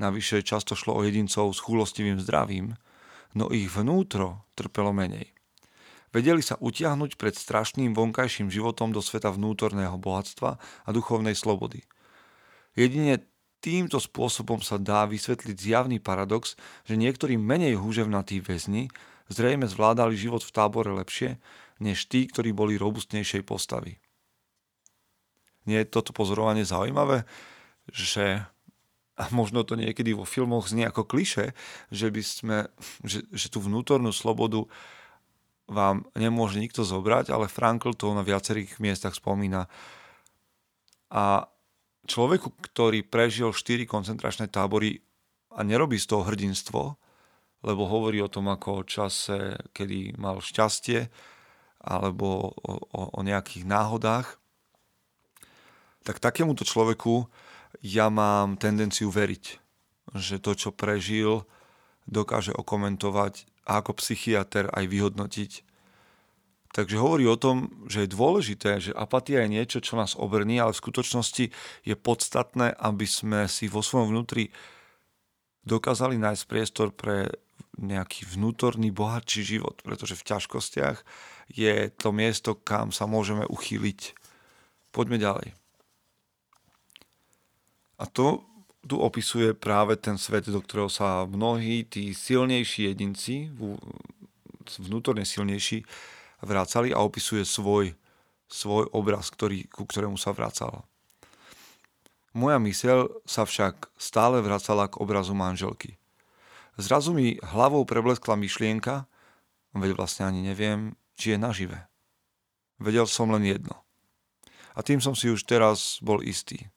navyše 0.00 0.40
často 0.40 0.72
šlo 0.72 0.96
o 0.96 1.04
jedincov 1.04 1.52
s 1.52 1.60
chúlostivým 1.60 2.16
zdravím, 2.24 2.78
no 3.36 3.52
ich 3.52 3.68
vnútro 3.68 4.48
trpelo 4.56 4.96
menej. 4.96 5.28
Vedeli 6.10 6.42
sa 6.42 6.58
utiahnuť 6.58 7.14
pred 7.14 7.38
strašným 7.38 7.94
vonkajším 7.94 8.50
životom 8.50 8.90
do 8.90 8.98
sveta 8.98 9.30
vnútorného 9.30 9.94
bohatstva 9.94 10.50
a 10.58 10.88
duchovnej 10.90 11.38
slobody. 11.38 11.86
Jedine 12.74 13.22
týmto 13.62 14.00
spôsobom 14.02 14.58
sa 14.64 14.80
dá 14.80 15.06
vysvetliť 15.06 15.54
zjavný 15.54 16.02
paradox, 16.02 16.58
že 16.88 16.98
niektorí 16.98 17.38
menej 17.38 17.78
húževnatí 17.78 18.42
väzni 18.42 18.90
zrejme 19.30 19.70
zvládali 19.70 20.18
život 20.18 20.42
v 20.42 20.54
tábore 20.54 20.90
lepšie, 20.90 21.38
než 21.80 22.10
tí, 22.10 22.28
ktorí 22.28 22.52
boli 22.52 22.76
robustnejšej 22.76 23.46
postavy. 23.46 23.96
Nie 25.64 25.86
je 25.86 25.92
toto 25.92 26.10
pozorovanie 26.12 26.66
zaujímavé, 26.66 27.24
že 27.88 28.44
a 29.20 29.28
možno 29.36 29.68
to 29.68 29.76
niekedy 29.76 30.16
vo 30.16 30.24
filmoch 30.24 30.64
znie 30.64 30.88
ako 30.88 31.04
kliše, 31.04 31.52
že, 31.92 32.08
by 32.08 32.22
sme, 32.24 32.58
že, 33.04 33.20
že 33.28 33.52
tú 33.52 33.60
vnútornú 33.60 34.16
slobodu 34.16 34.64
vám 35.68 36.08
nemôže 36.16 36.56
nikto 36.56 36.88
zobrať, 36.88 37.28
ale 37.28 37.52
Frankl 37.52 37.92
to 37.92 38.16
na 38.16 38.24
viacerých 38.24 38.80
miestach 38.80 39.12
spomína. 39.12 39.68
A 41.12 41.52
človeku, 42.08 42.48
ktorý 42.72 43.04
prežil 43.04 43.52
4 43.52 43.84
koncentračné 43.84 44.48
tábory 44.48 45.04
a 45.52 45.60
nerobí 45.68 46.00
z 46.00 46.16
toho 46.16 46.24
hrdinstvo, 46.24 46.96
lebo 47.60 47.84
hovorí 47.84 48.20
o 48.24 48.32
tom 48.32 48.48
ako 48.48 48.84
o 48.84 48.86
čase, 48.88 49.56
kedy 49.76 50.16
mal 50.16 50.40
šťastie, 50.40 51.12
alebo 51.80 52.52
o, 52.60 52.72
o, 52.92 53.02
o 53.16 53.20
nejakých 53.24 53.64
náhodách, 53.64 54.36
tak 56.04 56.20
takémuto 56.20 56.64
človeku 56.64 57.28
ja 57.84 58.08
mám 58.08 58.56
tendenciu 58.56 59.12
veriť, 59.12 59.44
že 60.16 60.40
to, 60.40 60.56
čo 60.56 60.70
prežil, 60.72 61.44
dokáže 62.08 62.52
okomentovať 62.56 63.48
a 63.68 63.84
ako 63.84 64.00
psychiatr 64.00 64.72
aj 64.72 64.84
vyhodnotiť. 64.88 65.52
Takže 66.70 67.02
hovorí 67.02 67.26
o 67.26 67.38
tom, 67.38 67.82
že 67.90 68.06
je 68.06 68.14
dôležité, 68.14 68.70
že 68.78 68.94
apatia 68.94 69.42
je 69.42 69.52
niečo, 69.58 69.78
čo 69.82 69.98
nás 69.98 70.14
obrní, 70.14 70.62
ale 70.62 70.70
v 70.70 70.82
skutočnosti 70.82 71.44
je 71.82 71.94
podstatné, 71.98 72.78
aby 72.78 73.06
sme 73.10 73.50
si 73.50 73.66
vo 73.66 73.82
svojom 73.82 74.14
vnútri 74.14 74.54
dokázali 75.66 76.14
nájsť 76.16 76.42
priestor 76.46 76.94
pre 76.94 77.30
nejaký 77.80 78.28
vnútorný, 78.28 78.92
bohatší 78.92 79.56
život, 79.56 79.80
pretože 79.80 80.14
v 80.20 80.26
ťažkostiach 80.28 81.00
je 81.48 81.88
to 81.96 82.12
miesto, 82.12 82.52
kam 82.54 82.92
sa 82.92 83.08
môžeme 83.08 83.48
uchýliť. 83.48 84.14
Poďme 84.92 85.16
ďalej. 85.16 85.56
A 88.00 88.04
to 88.04 88.44
tu 88.80 88.96
opisuje 88.96 89.52
práve 89.52 89.96
ten 90.00 90.16
svet, 90.16 90.48
do 90.48 90.60
ktorého 90.60 90.88
sa 90.88 91.28
mnohí 91.28 91.84
tí 91.84 92.16
silnejší 92.16 92.88
jedinci, 92.92 93.52
vnútorne 94.80 95.28
silnejší, 95.28 95.84
vracali 96.40 96.88
a 96.96 97.04
opisuje 97.04 97.44
svoj, 97.44 97.92
svoj 98.48 98.88
obraz, 98.96 99.28
ktorý, 99.28 99.68
ku 99.68 99.84
ktorému 99.84 100.16
sa 100.16 100.32
vracala. 100.32 100.88
Moja 102.32 102.56
myseľ 102.56 103.26
sa 103.28 103.44
však 103.44 103.92
stále 104.00 104.40
vracala 104.40 104.88
k 104.88 104.96
obrazu 105.02 105.36
manželky. 105.36 105.99
Zrazu 106.78 107.10
mi 107.16 107.40
hlavou 107.40 107.82
prebleskla 107.88 108.38
myšlienka, 108.38 109.08
veď 109.74 109.90
vlastne 109.96 110.26
ani 110.30 110.44
neviem, 110.44 110.94
či 111.18 111.34
je 111.34 111.38
nažive. 111.38 111.78
Vedel 112.80 113.04
som 113.04 113.30
len 113.30 113.44
jedno. 113.44 113.84
A 114.72 114.80
tým 114.80 115.02
som 115.02 115.12
si 115.12 115.28
už 115.28 115.44
teraz 115.44 115.98
bol 116.00 116.22
istý. 116.22 116.70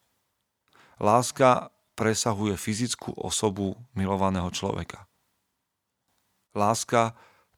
Láska 0.99 1.71
presahuje 1.93 2.57
fyzickú 2.57 3.13
osobu 3.15 3.77
milovaného 3.93 4.49
človeka. 4.49 5.05
Láska 6.53 7.13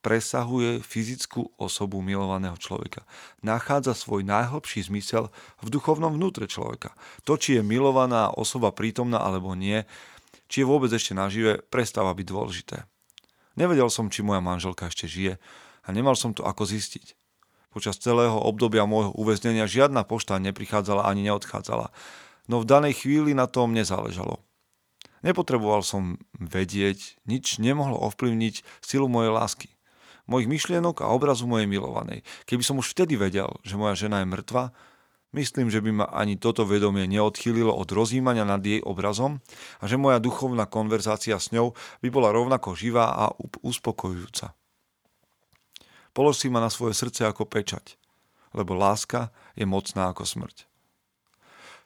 presahuje 0.05 0.85
fyzickú 0.85 1.49
osobu 1.57 1.97
milovaného 2.05 2.53
človeka. 2.61 3.09
Nachádza 3.41 3.97
svoj 3.97 4.21
najhlbší 4.21 4.85
zmysel 4.85 5.33
v 5.65 5.67
duchovnom 5.73 6.13
vnútre 6.13 6.45
človeka. 6.45 6.93
To, 7.25 7.41
či 7.41 7.57
je 7.57 7.65
milovaná 7.65 8.29
osoba 8.29 8.69
prítomná 8.69 9.17
alebo 9.17 9.57
nie, 9.57 9.81
či 10.51 10.63
je 10.63 10.69
vôbec 10.69 10.91
ešte 10.93 11.17
nažive, 11.17 11.61
prestáva 11.69 12.13
byť 12.13 12.25
dôležité. 12.27 12.77
Nevedel 13.55 13.87
som, 13.87 14.11
či 14.11 14.25
moja 14.25 14.43
manželka 14.43 14.91
ešte 14.91 15.07
žije 15.07 15.39
a 15.83 15.87
nemal 15.89 16.17
som 16.19 16.35
to 16.35 16.43
ako 16.43 16.67
zistiť. 16.67 17.15
Počas 17.71 17.99
celého 17.99 18.39
obdobia 18.39 18.87
môjho 18.87 19.11
uväznenia 19.15 19.67
žiadna 19.67 20.07
pošta 20.07 20.39
neprichádzala 20.39 21.07
ani 21.07 21.27
neodchádzala 21.27 21.91
no 22.47 22.61
v 22.61 22.69
danej 22.69 23.05
chvíli 23.05 23.33
na 23.33 23.49
tom 23.49 23.73
nezáležalo. 23.73 24.41
Nepotreboval 25.25 25.81
som 25.81 26.21
vedieť, 26.37 27.17
nič 27.25 27.57
nemohlo 27.57 27.97
ovplyvniť 27.97 28.61
silu 28.85 29.09
mojej 29.09 29.33
lásky, 29.33 29.69
mojich 30.29 30.45
myšlienok 30.45 31.01
a 31.01 31.09
obrazu 31.09 31.49
mojej 31.49 31.65
milovanej. 31.65 32.21
Keby 32.45 32.61
som 32.61 32.77
už 32.77 32.93
vtedy 32.93 33.17
vedel, 33.17 33.49
že 33.65 33.73
moja 33.73 33.97
žena 33.97 34.21
je 34.21 34.29
mŕtva, 34.29 34.69
Myslím, 35.35 35.67
že 35.67 35.83
by 35.83 35.91
ma 35.91 36.07
ani 36.15 36.39
toto 36.39 36.63
vedomie 36.63 37.11
neodchýlilo 37.11 37.75
od 37.75 37.91
rozjímania 37.91 38.47
nad 38.47 38.63
jej 38.63 38.79
obrazom 38.79 39.43
a 39.77 39.85
že 39.85 39.99
moja 39.99 40.23
duchovná 40.23 40.63
konverzácia 40.63 41.35
s 41.35 41.51
ňou 41.51 41.75
by 41.99 42.07
bola 42.07 42.31
rovnako 42.31 42.71
živá 42.71 43.11
a 43.11 43.35
uspokojujúca. 43.59 44.55
Polož 46.15 46.39
si 46.39 46.47
ma 46.47 46.63
na 46.63 46.71
svoje 46.71 46.95
srdce 46.95 47.27
ako 47.27 47.43
pečať, 47.51 47.99
lebo 48.55 48.79
láska 48.79 49.35
je 49.59 49.67
mocná 49.67 50.07
ako 50.15 50.23
smrť. 50.23 50.71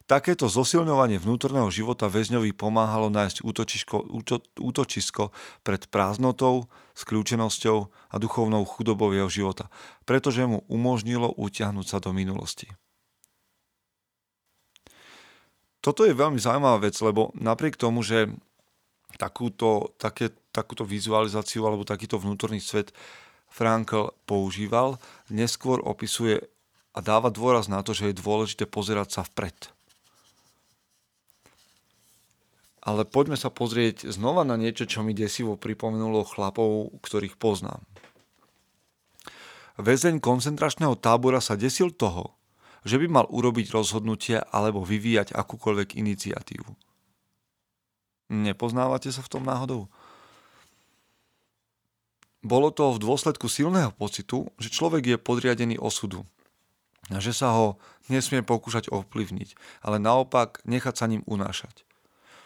Takéto 0.06 0.46
zosilňovanie 0.46 1.18
vnútorného 1.18 1.70
života 1.74 2.06
väzňovi 2.06 2.54
pomáhalo 2.54 3.10
nájsť 3.10 3.42
útočisko, 3.42 4.14
úto, 4.14 4.46
útočisko 4.62 5.34
pred 5.66 5.90
prázdnotou, 5.90 6.70
skľúčenosťou 6.94 7.78
a 8.14 8.14
duchovnou 8.14 8.62
chudobou 8.62 9.10
jeho 9.10 9.30
života, 9.30 9.66
pretože 10.06 10.46
mu 10.46 10.62
umožnilo 10.70 11.34
utiahnuť 11.34 11.86
sa 11.86 11.98
do 11.98 12.14
minulosti. 12.14 12.70
Toto 15.80 16.04
je 16.04 16.12
veľmi 16.12 16.36
zaujímavá 16.36 16.84
vec, 16.84 16.96
lebo 17.00 17.32
napriek 17.36 17.80
tomu, 17.80 18.04
že 18.04 18.28
takúto, 19.16 19.96
také, 19.96 20.32
takúto 20.52 20.84
vizualizáciu 20.84 21.64
alebo 21.64 21.88
takýto 21.88 22.20
vnútorný 22.20 22.60
svet 22.60 22.92
Frankl 23.50 24.14
používal, 24.28 25.00
neskôr 25.32 25.82
opisuje 25.82 26.38
a 26.94 26.98
dáva 27.00 27.32
dôraz 27.32 27.66
na 27.66 27.80
to, 27.82 27.96
že 27.96 28.12
je 28.12 28.20
dôležité 28.20 28.68
pozerať 28.68 29.08
sa 29.18 29.22
vpred 29.26 29.72
ale 32.80 33.04
poďme 33.04 33.36
sa 33.36 33.52
pozrieť 33.52 34.08
znova 34.08 34.42
na 34.44 34.56
niečo, 34.56 34.88
čo 34.88 35.04
mi 35.04 35.12
desivo 35.12 35.60
pripomenulo 35.60 36.24
chlapov, 36.24 36.96
ktorých 37.04 37.36
poznám. 37.36 37.84
Väzeň 39.80 40.20
koncentračného 40.20 40.96
tábora 40.96 41.40
sa 41.40 41.56
desil 41.56 41.92
toho, 41.92 42.36
že 42.86 42.96
by 43.00 43.06
mal 43.08 43.26
urobiť 43.28 43.72
rozhodnutie 43.72 44.40
alebo 44.40 44.84
vyvíjať 44.84 45.36
akúkoľvek 45.36 45.96
iniciatívu. 46.00 46.70
Nepoznávate 48.30 49.10
sa 49.10 49.20
v 49.20 49.32
tom 49.32 49.42
náhodou? 49.42 49.90
Bolo 52.40 52.72
to 52.72 52.96
v 52.96 53.02
dôsledku 53.02 53.52
silného 53.52 53.92
pocitu, 53.92 54.48
že 54.56 54.72
človek 54.72 55.02
je 55.04 55.16
podriadený 55.20 55.76
osudu 55.76 56.24
že 57.18 57.34
sa 57.34 57.50
ho 57.58 57.82
nesmie 58.06 58.46
pokúšať 58.46 58.86
ovplyvniť, 58.94 59.82
ale 59.82 59.98
naopak 59.98 60.62
nechať 60.62 60.94
sa 60.94 61.10
ním 61.10 61.26
unášať. 61.26 61.82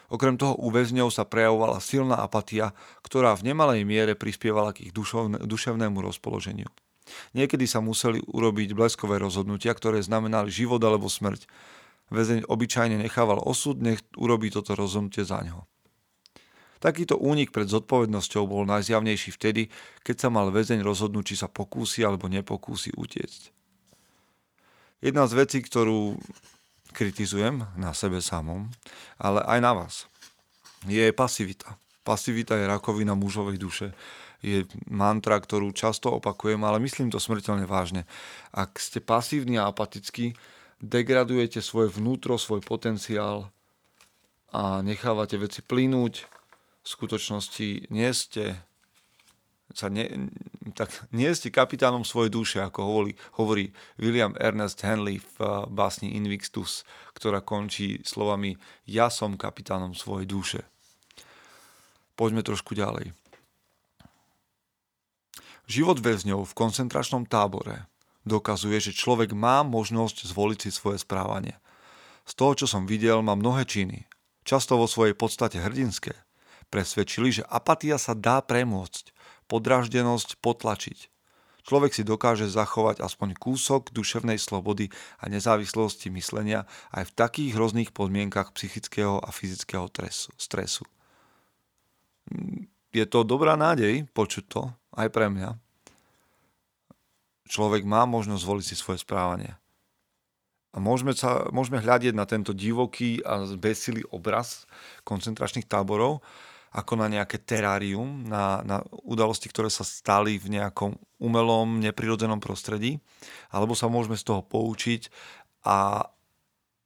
Okrem 0.09 0.37
toho 0.37 0.57
u 0.57 0.69
väzňov 0.73 1.13
sa 1.13 1.25
prejavovala 1.25 1.81
silná 1.81 2.17
apatia, 2.17 2.73
ktorá 3.05 3.37
v 3.37 3.53
nemalej 3.53 3.85
miere 3.85 4.13
prispievala 4.17 4.73
k 4.73 4.89
ich 4.89 4.93
duševnému 5.45 5.97
rozpoloženiu. 6.01 6.69
Niekedy 7.33 7.65
sa 7.65 7.83
museli 7.83 8.21
urobiť 8.23 8.77
bleskové 8.77 9.19
rozhodnutia, 9.19 9.75
ktoré 9.75 10.01
znamenali 10.01 10.51
život 10.51 10.79
alebo 10.83 11.11
smrť. 11.11 11.47
Väzeň 12.13 12.45
obyčajne 12.45 13.01
nechával 13.01 13.41
osud, 13.41 13.81
nech 13.81 14.01
urobí 14.13 14.53
toto 14.53 14.77
rozhodnutie 14.77 15.25
za 15.25 15.41
ňo. 15.41 15.65
Takýto 16.83 17.17
únik 17.17 17.49
pred 17.49 17.65
zodpovednosťou 17.65 18.45
bol 18.45 18.67
najzjavnejší 18.69 19.33
vtedy, 19.33 19.73
keď 20.05 20.27
sa 20.27 20.29
mal 20.29 20.53
väzeň 20.53 20.85
rozhodnúť, 20.85 21.33
či 21.33 21.35
sa 21.41 21.49
pokúsi 21.49 22.05
alebo 22.05 22.29
nepokúsi 22.29 22.93
utiecť. 22.93 23.49
Jedna 25.01 25.25
z 25.25 25.33
vecí, 25.33 25.59
ktorú 25.65 26.19
kritizujem 26.93 27.65
na 27.75 27.91
sebe 27.97 28.21
samom, 28.21 28.69
ale 29.17 29.41
aj 29.43 29.59
na 29.59 29.71
vás. 29.73 29.95
Je 30.85 31.09
pasivita. 31.09 31.75
Pasivita 32.05 32.53
je 32.53 32.69
rakovina 32.69 33.17
mužovej 33.17 33.57
duše. 33.57 33.97
Je 34.45 34.69
mantra, 34.85 35.41
ktorú 35.41 35.73
často 35.73 36.13
opakujem, 36.13 36.61
ale 36.61 36.77
myslím 36.85 37.09
to 37.09 37.17
smrteľne 37.17 37.65
vážne. 37.65 38.05
Ak 38.53 38.77
ste 38.77 39.01
pasívni 39.01 39.57
a 39.57 39.65
apatickí, 39.73 40.37
degradujete 40.77 41.65
svoje 41.65 41.89
vnútro, 41.89 42.37
svoj 42.37 42.61
potenciál 42.61 43.49
a 44.53 44.85
nechávate 44.85 45.41
veci 45.41 45.65
plynúť. 45.65 46.29
V 46.85 46.87
skutočnosti 46.87 47.89
nie 47.89 48.09
ste 48.13 48.61
sa 49.73 49.89
ne, 49.89 50.29
tak 50.77 50.93
nie 51.09 51.27
ste 51.33 51.49
kapitánom 51.49 52.05
svojej 52.05 52.29
duše, 52.29 52.57
ako 52.61 52.79
hovorí, 52.85 53.11
hovorí 53.35 53.65
William 53.97 54.37
Ernest 54.37 54.85
Henley 54.85 55.17
v 55.17 55.35
eh, 55.41 55.49
básni 55.67 56.13
Invictus, 56.13 56.85
ktorá 57.17 57.41
končí 57.41 57.99
slovami 58.05 58.55
Ja 58.85 59.09
som 59.09 59.35
kapitánom 59.35 59.97
svojej 59.97 60.29
duše. 60.29 60.61
Poďme 62.15 62.47
trošku 62.47 62.75
ďalej. 62.75 63.11
Život 65.65 65.99
väzňov 65.99 66.45
v 66.45 66.57
koncentračnom 66.57 67.27
tábore 67.27 67.89
dokazuje, 68.23 68.79
že 68.79 68.97
človek 68.97 69.35
má 69.35 69.61
možnosť 69.61 70.29
zvoliť 70.29 70.59
si 70.67 70.69
svoje 70.71 71.01
správanie. 71.01 71.57
Z 72.25 72.33
toho, 72.37 72.53
čo 72.57 72.65
som 72.65 72.89
videl, 72.89 73.21
má 73.21 73.37
mnohé 73.37 73.67
činy, 73.69 74.09
často 74.45 74.77
vo 74.79 74.89
svojej 74.89 75.13
podstate 75.13 75.61
hrdinské, 75.61 76.13
presvedčili, 76.69 77.41
že 77.41 77.47
apatia 77.49 78.01
sa 78.01 78.17
dá 78.17 78.41
premôcť 78.41 79.13
podráždenosť 79.45 80.41
potlačiť. 80.41 81.13
Človek 81.65 81.97
si 81.97 82.05
dokáže 82.05 82.45
zachovať 82.45 83.01
aspoň 83.01 83.33
kúsok 83.41 83.89
duševnej 83.89 84.37
slobody 84.37 84.93
a 85.17 85.25
nezávislosti 85.33 86.13
myslenia 86.13 86.69
aj 86.93 87.09
v 87.09 87.15
takých 87.17 87.51
hrozných 87.57 87.89
podmienkach 87.89 88.53
psychického 88.53 89.17
a 89.17 89.33
fyzického 89.33 89.89
stresu. 90.37 90.85
Je 92.95 93.03
to 93.03 93.27
dobrá 93.27 93.59
nádej 93.59 94.07
počuť 94.15 94.43
to, 94.47 94.61
aj 94.95 95.11
pre 95.11 95.27
mňa. 95.27 95.59
Človek 97.51 97.83
má 97.83 98.07
možnosť 98.07 98.39
zvoliť 98.39 98.65
si 98.65 98.75
svoje 98.79 99.03
správanie. 99.03 99.59
A 100.71 100.79
môžeme, 100.79 101.11
sa, 101.11 101.51
môžeme 101.51 101.83
hľadiť 101.83 102.15
na 102.15 102.23
tento 102.23 102.55
divoký 102.55 103.19
a 103.27 103.43
besilý 103.59 104.07
obraz 104.15 104.63
koncentračných 105.03 105.67
táborov 105.67 106.23
ako 106.75 106.99
na 106.99 107.07
nejaké 107.07 107.39
terárium, 107.39 108.27
na, 108.27 108.59
na 108.67 108.83
udalosti, 109.07 109.47
ktoré 109.47 109.71
sa 109.71 109.87
stali 109.87 110.35
v 110.35 110.59
nejakom 110.59 110.99
umelom, 111.23 111.79
neprirodzenom 111.79 112.43
prostredí, 112.43 112.99
alebo 113.47 113.71
sa 113.71 113.87
môžeme 113.87 114.19
z 114.19 114.27
toho 114.27 114.43
poučiť 114.43 115.07
a 115.63 116.11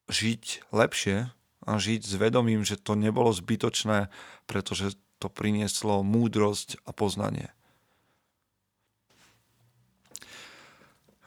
žiť 0.06 0.70
lepšie 0.70 1.34
a 1.66 1.70
žiť 1.74 2.02
s 2.06 2.14
vedomím, 2.22 2.62
že 2.62 2.78
to 2.78 2.94
nebolo 2.94 3.34
zbytočné, 3.34 4.14
pretože 4.46 4.94
to 5.20 5.28
prinieslo 5.28 6.02
múdrosť 6.02 6.80
a 6.88 6.96
poznanie. 6.96 7.52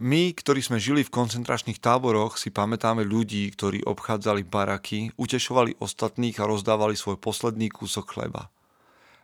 My, 0.02 0.34
ktorí 0.34 0.58
sme 0.58 0.82
žili 0.82 1.06
v 1.06 1.14
koncentračných 1.14 1.78
táboroch, 1.78 2.34
si 2.34 2.50
pamätáme 2.50 3.06
ľudí, 3.06 3.46
ktorí 3.54 3.86
obchádzali 3.86 4.42
baraky, 4.42 5.14
utešovali 5.14 5.78
ostatných 5.78 6.42
a 6.42 6.48
rozdávali 6.50 6.98
svoj 6.98 7.22
posledný 7.22 7.70
kúsok 7.70 8.10
chleba. 8.10 8.50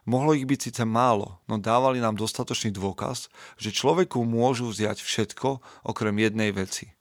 Mohlo 0.06 0.38
ich 0.38 0.46
byť 0.46 0.60
síce 0.70 0.82
málo, 0.86 1.42
no 1.50 1.58
dávali 1.58 1.98
nám 1.98 2.14
dostatočný 2.14 2.70
dôkaz, 2.70 3.26
že 3.58 3.74
človeku 3.74 4.22
môžu 4.22 4.70
vziať 4.70 5.02
všetko 5.02 5.58
okrem 5.82 6.14
jednej 6.22 6.54
veci. 6.54 6.94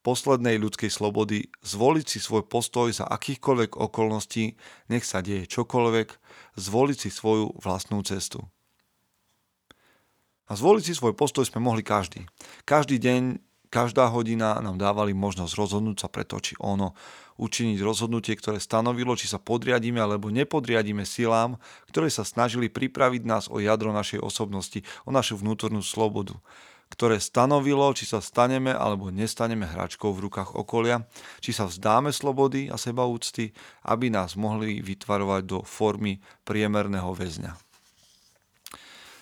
Poslednej 0.00 0.56
ľudskej 0.56 0.88
slobody 0.88 1.52
zvoliť 1.60 2.06
si 2.08 2.18
svoj 2.24 2.48
postoj 2.48 2.88
za 2.88 3.04
akýchkoľvek 3.04 3.76
okolností, 3.76 4.56
nech 4.88 5.04
sa 5.04 5.20
deje 5.20 5.44
čokoľvek, 5.44 6.08
zvoliť 6.56 6.96
si 6.96 7.10
svoju 7.12 7.60
vlastnú 7.60 8.00
cestu. 8.00 8.40
A 10.48 10.56
zvoliť 10.56 10.84
si 10.88 10.94
svoj 10.96 11.12
postoj 11.12 11.44
sme 11.44 11.60
mohli 11.60 11.84
každý. 11.84 12.24
Každý 12.64 12.96
deň, 12.96 13.44
každá 13.68 14.08
hodina 14.08 14.56
nám 14.58 14.80
dávali 14.80 15.12
možnosť 15.12 15.52
rozhodnúť 15.54 16.02
sa 16.02 16.08
pre 16.08 16.24
to, 16.24 16.40
či 16.40 16.56
ono, 16.58 16.96
učiniť 17.36 17.78
rozhodnutie, 17.84 18.34
ktoré 18.40 18.56
stanovilo, 18.56 19.14
či 19.14 19.28
sa 19.28 19.36
podriadíme 19.36 20.00
alebo 20.00 20.32
nepodriadíme 20.32 21.04
silám, 21.04 21.60
ktoré 21.92 22.08
sa 22.08 22.24
snažili 22.24 22.72
pripraviť 22.72 23.22
nás 23.28 23.44
o 23.52 23.60
jadro 23.60 23.92
našej 23.92 24.24
osobnosti, 24.24 24.80
o 25.04 25.12
našu 25.12 25.36
vnútornú 25.36 25.84
slobodu 25.84 26.40
ktoré 26.90 27.22
stanovilo, 27.22 27.94
či 27.94 28.04
sa 28.04 28.18
staneme 28.18 28.74
alebo 28.74 29.14
nestaneme 29.14 29.64
hračkou 29.64 30.10
v 30.10 30.26
rukách 30.26 30.58
okolia, 30.58 31.06
či 31.38 31.54
sa 31.54 31.70
vzdáme 31.70 32.10
slobody 32.10 32.66
a 32.66 32.74
sebaúcty, 32.74 33.54
aby 33.86 34.10
nás 34.10 34.34
mohli 34.34 34.82
vytvarovať 34.82 35.42
do 35.46 35.58
formy 35.62 36.18
priemerného 36.42 37.14
väzňa. 37.14 37.54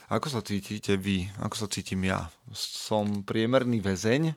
Ako 0.09 0.33
sa 0.33 0.41
cítite 0.41 0.97
vy? 0.97 1.29
Ako 1.45 1.55
sa 1.55 1.69
cítim 1.69 2.01
ja? 2.09 2.33
Som 2.57 3.29
priemerný 3.29 3.85
väzeň? 3.85 4.33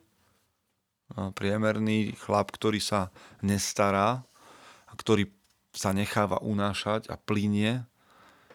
Priemerný 1.32 2.12
chlap, 2.20 2.52
ktorý 2.52 2.84
sa 2.84 3.08
nestará, 3.40 4.28
ktorý 4.92 5.32
sa 5.72 5.96
necháva 5.96 6.44
unášať 6.44 7.08
a 7.08 7.16
plinie 7.16 7.88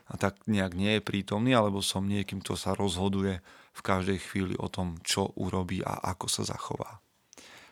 a 0.07 0.15
tak 0.21 0.45
nejak 0.45 0.77
nie 0.77 1.01
je 1.01 1.03
prítomný, 1.03 1.57
alebo 1.57 1.81
som 1.81 2.05
niekým, 2.05 2.45
kto 2.45 2.55
sa 2.55 2.77
rozhoduje 2.77 3.41
v 3.77 3.81
každej 3.85 4.19
chvíli 4.25 4.55
o 4.57 4.73
tom, 4.73 4.97
čo 5.05 5.37
urobí 5.37 5.85
a 5.85 6.01
ako 6.17 6.27
sa 6.33 6.49
zachová. 6.49 7.05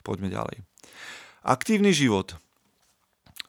Poďme 0.04 0.28
ďalej. 0.28 0.60
Aktívny 1.48 1.96
život 1.96 2.36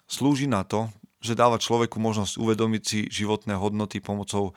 slúži 0.08 0.48
na 0.48 0.64
to, 0.64 0.88
že 1.20 1.36
dáva 1.36 1.60
človeku 1.60 2.00
možnosť 2.00 2.40
uvedomiť 2.40 2.84
si 2.86 3.00
životné 3.12 3.60
hodnoty 3.60 4.00
pomocou 4.00 4.56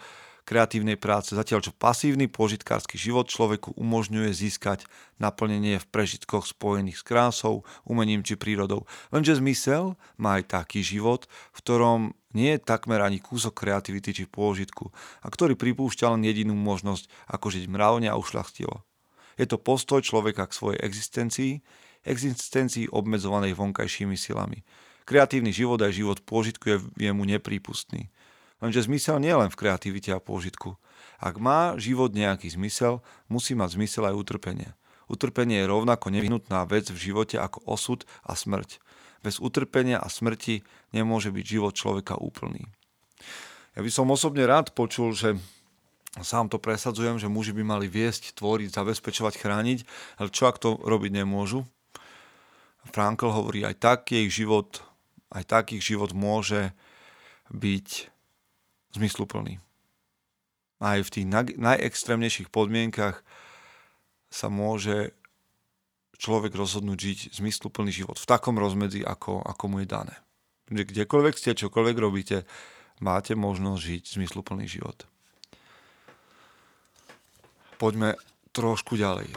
kreatívnej 0.48 0.96
práce, 0.96 1.36
zatiaľ 1.36 1.60
čo 1.60 1.76
pasívny 1.76 2.24
požitkársky 2.24 2.96
život 2.96 3.28
človeku 3.28 3.76
umožňuje 3.76 4.32
získať 4.32 4.88
naplnenie 5.20 5.76
v 5.76 5.86
prežitkoch 5.92 6.48
spojených 6.48 6.96
s 6.96 7.04
krásou, 7.04 7.68
umením 7.84 8.24
či 8.24 8.40
prírodou. 8.40 8.88
Lenže 9.12 9.36
zmysel 9.36 10.00
má 10.16 10.40
aj 10.40 10.64
taký 10.64 10.80
život, 10.80 11.28
v 11.52 11.58
ktorom 11.60 12.00
nie 12.32 12.56
je 12.56 12.64
takmer 12.64 13.04
ani 13.04 13.20
kúsok 13.20 13.52
kreativity 13.60 14.16
či 14.16 14.24
pôžitku 14.24 14.88
a 15.20 15.26
ktorý 15.28 15.52
pripúšťa 15.52 16.16
len 16.16 16.24
jedinú 16.24 16.56
možnosť, 16.56 17.12
ako 17.28 17.52
žiť 17.52 17.68
mravne 17.68 18.08
a 18.08 18.16
ušľachtivo. 18.16 18.80
Je 19.36 19.44
to 19.44 19.60
postoj 19.60 20.00
človeka 20.00 20.48
k 20.48 20.56
svojej 20.56 20.80
existencii, 20.80 21.60
existencii 22.08 22.88
obmedzovanej 22.88 23.52
vonkajšími 23.52 24.16
silami. 24.16 24.64
Kreatívny 25.04 25.52
život 25.52 25.80
aj 25.80 25.92
život 25.92 26.18
pôžitku 26.24 26.64
je, 26.68 26.78
je 27.00 27.10
mu 27.12 27.24
neprípustný. 27.24 28.08
Lenže 28.58 28.86
zmysel 28.90 29.22
nie 29.22 29.30
len 29.30 29.50
v 29.50 29.58
kreativite 29.58 30.10
a 30.10 30.22
pôžitku. 30.22 30.74
Ak 31.18 31.38
má 31.38 31.78
život 31.78 32.14
nejaký 32.14 32.50
zmysel, 32.50 33.02
musí 33.30 33.54
mať 33.54 33.78
zmysel 33.78 34.10
aj 34.10 34.18
utrpenie. 34.18 34.70
Utrpenie 35.08 35.64
je 35.64 35.70
rovnako 35.70 36.12
nevyhnutná 36.12 36.66
vec 36.68 36.90
v 36.90 36.98
živote 36.98 37.40
ako 37.40 37.64
osud 37.64 38.04
a 38.26 38.36
smrť. 38.36 38.82
Bez 39.24 39.40
utrpenia 39.42 39.98
a 39.98 40.06
smrti 40.06 40.62
nemôže 40.94 41.34
byť 41.34 41.44
život 41.46 41.74
človeka 41.74 42.20
úplný. 42.20 42.68
Ja 43.74 43.80
by 43.82 43.90
som 43.90 44.10
osobne 44.10 44.46
rád 44.46 44.74
počul, 44.74 45.14
že 45.14 45.38
sám 46.18 46.50
to 46.50 46.58
presadzujem, 46.58 47.18
že 47.18 47.30
muži 47.30 47.54
by 47.54 47.62
mali 47.62 47.86
viesť, 47.86 48.34
tvoriť, 48.34 48.74
zabezpečovať, 48.74 49.34
chrániť, 49.38 49.78
ale 50.18 50.28
čo 50.34 50.50
ak 50.50 50.58
to 50.58 50.78
robiť 50.82 51.22
nemôžu? 51.22 51.62
Frankl 52.90 53.30
hovorí, 53.30 53.62
aj 53.62 53.76
tak 53.78 54.10
ich 54.10 54.32
život, 54.32 54.82
aj 55.30 55.44
takých 55.46 55.94
život 55.94 56.10
môže 56.16 56.72
byť 57.52 58.17
zmysluplný. 58.96 59.60
Aj 60.78 61.02
v 61.02 61.10
tých 61.10 61.26
najextrémnejších 61.58 62.54
podmienkach 62.54 63.26
sa 64.30 64.46
môže 64.46 65.16
človek 66.18 66.54
rozhodnúť 66.54 66.98
žiť 66.98 67.18
zmysluplný 67.42 67.90
život 67.90 68.18
v 68.18 68.28
takom 68.28 68.58
rozmedzi, 68.58 69.02
ako, 69.02 69.42
ako 69.42 69.64
mu 69.70 69.82
je 69.82 69.88
dané. 69.90 70.14
Kdekoľvek 70.68 71.34
ste, 71.34 71.56
čokoľvek 71.56 71.96
robíte, 71.96 72.44
máte 73.00 73.34
možnosť 73.34 73.80
žiť 73.80 74.02
zmysluplný 74.18 74.68
život. 74.68 75.06
Poďme 77.78 78.18
trošku 78.50 78.98
ďalej. 78.98 79.30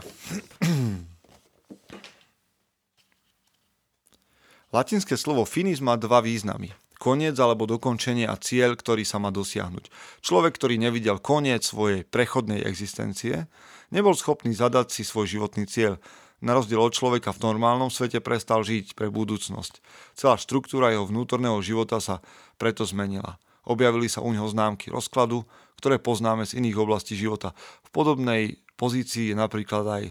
Latinské 4.76 5.20
slovo 5.20 5.46
finis 5.46 5.84
má 5.84 5.96
dva 6.00 6.24
významy 6.24 6.74
koniec 7.02 7.34
alebo 7.42 7.66
dokončenie 7.66 8.30
a 8.30 8.38
cieľ, 8.38 8.78
ktorý 8.78 9.02
sa 9.02 9.18
má 9.18 9.34
dosiahnuť. 9.34 9.90
Človek, 10.22 10.54
ktorý 10.62 10.78
nevidel 10.78 11.18
koniec 11.18 11.66
svojej 11.66 12.06
prechodnej 12.06 12.62
existencie, 12.62 13.50
nebol 13.90 14.14
schopný 14.14 14.54
zadať 14.54 14.94
si 14.94 15.02
svoj 15.02 15.26
životný 15.26 15.66
cieľ. 15.66 15.98
Na 16.46 16.54
rozdiel 16.54 16.78
od 16.78 16.94
človeka 16.94 17.34
v 17.34 17.42
normálnom 17.42 17.90
svete 17.90 18.22
prestal 18.22 18.62
žiť 18.62 18.94
pre 18.94 19.10
budúcnosť. 19.10 19.82
Celá 20.14 20.38
štruktúra 20.38 20.94
jeho 20.94 21.10
vnútorného 21.10 21.58
života 21.66 21.98
sa 21.98 22.22
preto 22.62 22.86
zmenila. 22.86 23.42
Objavili 23.66 24.06
sa 24.06 24.22
u 24.22 24.30
neho 24.34 24.46
známky 24.50 24.94
rozkladu, 24.94 25.46
ktoré 25.82 25.98
poznáme 25.98 26.46
z 26.46 26.62
iných 26.62 26.78
oblastí 26.78 27.18
života. 27.18 27.58
V 27.86 27.90
podobnej 27.94 28.62
pozícii 28.78 29.34
je 29.34 29.36
napríklad 29.38 29.86
aj 29.86 30.04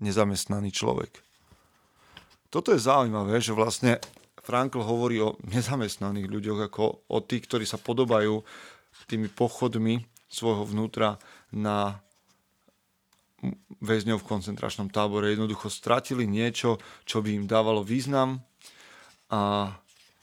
nezamestnaný 0.00 0.72
človek. 0.72 1.20
Toto 2.48 2.72
je 2.72 2.80
zaujímavé, 2.80 3.44
že 3.44 3.52
vlastne 3.52 4.00
Frankl 4.48 4.80
hovorí 4.80 5.20
o 5.20 5.36
nezamestnaných 5.44 6.32
ľuďoch 6.32 6.72
ako 6.72 7.04
o 7.12 7.18
tých, 7.20 7.44
ktorí 7.44 7.68
sa 7.68 7.76
podobajú 7.76 8.40
tými 9.08 9.28
pochodmi 9.28 10.04
svojho 10.28 10.64
vnútra 10.64 11.20
na 11.52 12.00
väzňov 13.84 14.24
v 14.24 14.28
koncentračnom 14.28 14.88
tábore. 14.88 15.32
Jednoducho 15.32 15.68
stratili 15.68 16.24
niečo, 16.28 16.80
čo 17.04 17.20
by 17.20 17.44
im 17.44 17.44
dávalo 17.44 17.84
význam 17.84 18.40
a 19.28 19.72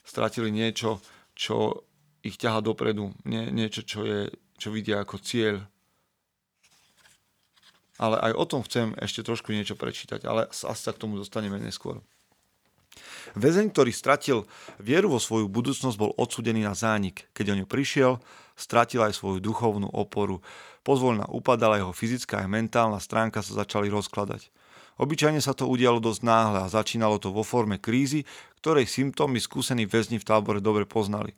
stratili 0.01 0.49
niečo, 0.49 1.01
čo 1.38 1.85
ich 2.25 2.41
ťaha 2.41 2.65
dopredu. 2.65 3.13
Nie, 3.29 3.53
niečo, 3.53 3.85
čo, 3.85 4.05
je, 4.05 4.33
čo 4.57 4.73
vidia 4.73 5.01
ako 5.01 5.21
cieľ. 5.21 5.61
Ale 7.95 8.19
aj 8.19 8.33
o 8.35 8.45
tom 8.49 8.61
chcem 8.65 8.91
ešte 8.99 9.23
trošku 9.23 9.55
niečo 9.55 9.79
prečítať, 9.79 10.27
ale 10.27 10.51
asi 10.51 10.81
sa 10.81 10.91
k 10.91 10.99
tomu 10.99 11.15
dostaneme 11.15 11.61
neskôr. 11.61 12.03
Väzeň, 13.36 13.75
ktorý 13.75 13.91
stratil 13.91 14.47
vieru 14.79 15.12
vo 15.12 15.19
svoju 15.19 15.51
budúcnosť, 15.51 15.99
bol 15.99 16.15
odsudený 16.15 16.63
na 16.63 16.71
zánik. 16.71 17.27
Keď 17.36 17.45
o 17.51 17.58
ňu 17.60 17.65
prišiel, 17.67 18.23
stratil 18.55 19.03
aj 19.03 19.19
svoju 19.19 19.43
duchovnú 19.43 19.91
oporu. 19.91 20.39
Pozvolna 20.88 21.27
upadala 21.27 21.81
jeho 21.81 21.91
fyzická 21.91 22.39
a 22.39 22.47
mentálna 22.47 23.03
stránka 23.03 23.43
sa 23.43 23.65
začali 23.65 23.91
rozkladať. 23.91 24.47
Obyčajne 24.95 25.43
sa 25.43 25.51
to 25.51 25.67
udialo 25.67 25.99
dosť 25.99 26.21
náhle 26.23 26.63
a 26.63 26.71
začínalo 26.71 27.19
to 27.19 27.36
vo 27.36 27.43
forme 27.43 27.75
krízy, 27.75 28.23
ktorej 28.63 28.88
symptómy 28.88 29.43
skúsení 29.43 29.84
väzni 29.84 30.15
v 30.15 30.27
tábore 30.27 30.63
dobre 30.63 30.88
poznali. 30.88 31.36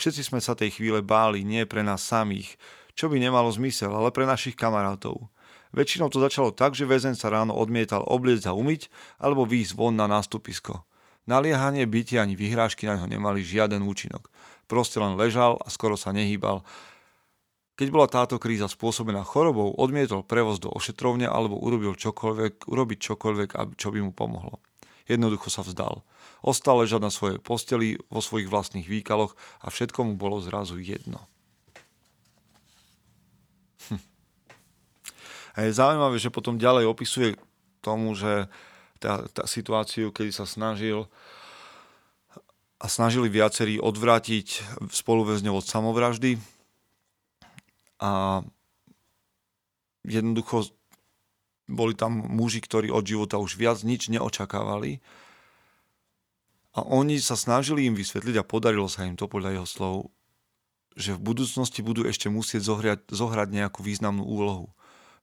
Všetci 0.00 0.22
sme 0.24 0.40
sa 0.40 0.56
tej 0.56 0.80
chvíle 0.80 1.04
báli, 1.04 1.44
nie 1.44 1.68
pre 1.68 1.84
nás 1.84 2.00
samých, 2.00 2.56
čo 2.96 3.12
by 3.12 3.20
nemalo 3.20 3.52
zmysel, 3.52 3.92
ale 3.92 4.08
pre 4.08 4.24
našich 4.24 4.56
kamarátov. 4.56 5.28
Väčšinou 5.74 6.08
to 6.08 6.22
začalo 6.22 6.54
tak, 6.54 6.72
že 6.72 6.88
väzen 6.88 7.18
sa 7.18 7.28
ráno 7.28 7.52
odmietal 7.52 8.06
obliecť 8.06 8.48
a 8.48 8.56
umyť 8.56 8.88
alebo 9.18 9.44
výjsť 9.44 9.74
von 9.74 9.98
na 9.98 10.06
nástupisko. 10.06 10.86
Naliehanie, 11.24 11.88
bytie 11.88 12.20
ani 12.20 12.36
vyhrážky 12.36 12.84
na 12.84 13.00
ňo 13.00 13.08
nemali 13.08 13.40
žiaden 13.40 13.80
účinok. 13.80 14.28
Proste 14.68 15.00
len 15.00 15.16
ležal 15.16 15.56
a 15.60 15.72
skoro 15.72 15.96
sa 15.96 16.12
nehýbal. 16.12 16.60
Keď 17.74 17.88
bola 17.90 18.06
táto 18.06 18.38
kríza 18.38 18.70
spôsobená 18.70 19.26
chorobou, 19.26 19.74
odmietol 19.74 20.22
prevoz 20.22 20.62
do 20.62 20.70
ošetrovne 20.70 21.26
alebo 21.26 21.58
urobil 21.58 21.98
čokoľvek, 21.98 22.70
urobiť 22.70 22.98
čokoľvek, 23.02 23.50
čo 23.74 23.88
by 23.90 23.98
mu 24.04 24.12
pomohlo. 24.14 24.62
Jednoducho 25.10 25.50
sa 25.50 25.66
vzdal. 25.66 26.06
Ostal 26.44 26.80
ležať 26.84 27.00
na 27.02 27.10
svojej 27.12 27.40
posteli 27.40 27.98
vo 28.12 28.20
svojich 28.20 28.48
vlastných 28.48 28.86
výkaloch 28.86 29.36
a 29.64 29.72
všetko 29.72 30.06
mu 30.06 30.14
bolo 30.14 30.38
zrazu 30.44 30.78
jedno. 30.78 31.24
Hm. 33.90 34.00
A 35.56 35.58
je 35.66 35.76
zaujímavé, 35.76 36.16
že 36.20 36.32
potom 36.32 36.60
ďalej 36.60 36.88
opisuje 36.88 37.28
tomu, 37.84 38.16
že 38.16 38.48
tá, 39.04 39.28
tá 39.28 39.44
situáciu, 39.44 40.08
kedy 40.08 40.32
sa 40.32 40.48
snažil 40.48 41.04
a 42.80 42.86
snažili 42.88 43.28
viacerí 43.28 43.76
odvrátiť 43.76 44.64
spoluväzňov 44.88 45.60
od 45.60 45.64
samovraždy 45.68 46.40
a 48.00 48.40
jednoducho 50.08 50.72
boli 51.68 51.92
tam 51.92 52.24
muži, 52.28 52.64
ktorí 52.64 52.88
od 52.88 53.04
života 53.04 53.36
už 53.36 53.60
viac 53.60 53.84
nič 53.84 54.08
neočakávali 54.08 55.04
a 56.74 56.80
oni 56.82 57.20
sa 57.20 57.38
snažili 57.38 57.86
im 57.86 57.94
vysvetliť 57.94 58.40
a 58.40 58.48
podarilo 58.48 58.90
sa 58.90 59.06
im 59.06 59.14
to 59.14 59.30
podľa 59.30 59.60
jeho 59.60 59.68
slov, 59.68 59.96
že 60.98 61.14
v 61.14 61.24
budúcnosti 61.24 61.80
budú 61.86 62.02
ešte 62.08 62.26
musieť 62.26 62.66
zohrať, 62.66 63.00
zohrať 63.14 63.48
nejakú 63.54 63.80
významnú 63.80 64.26
úlohu. 64.26 64.74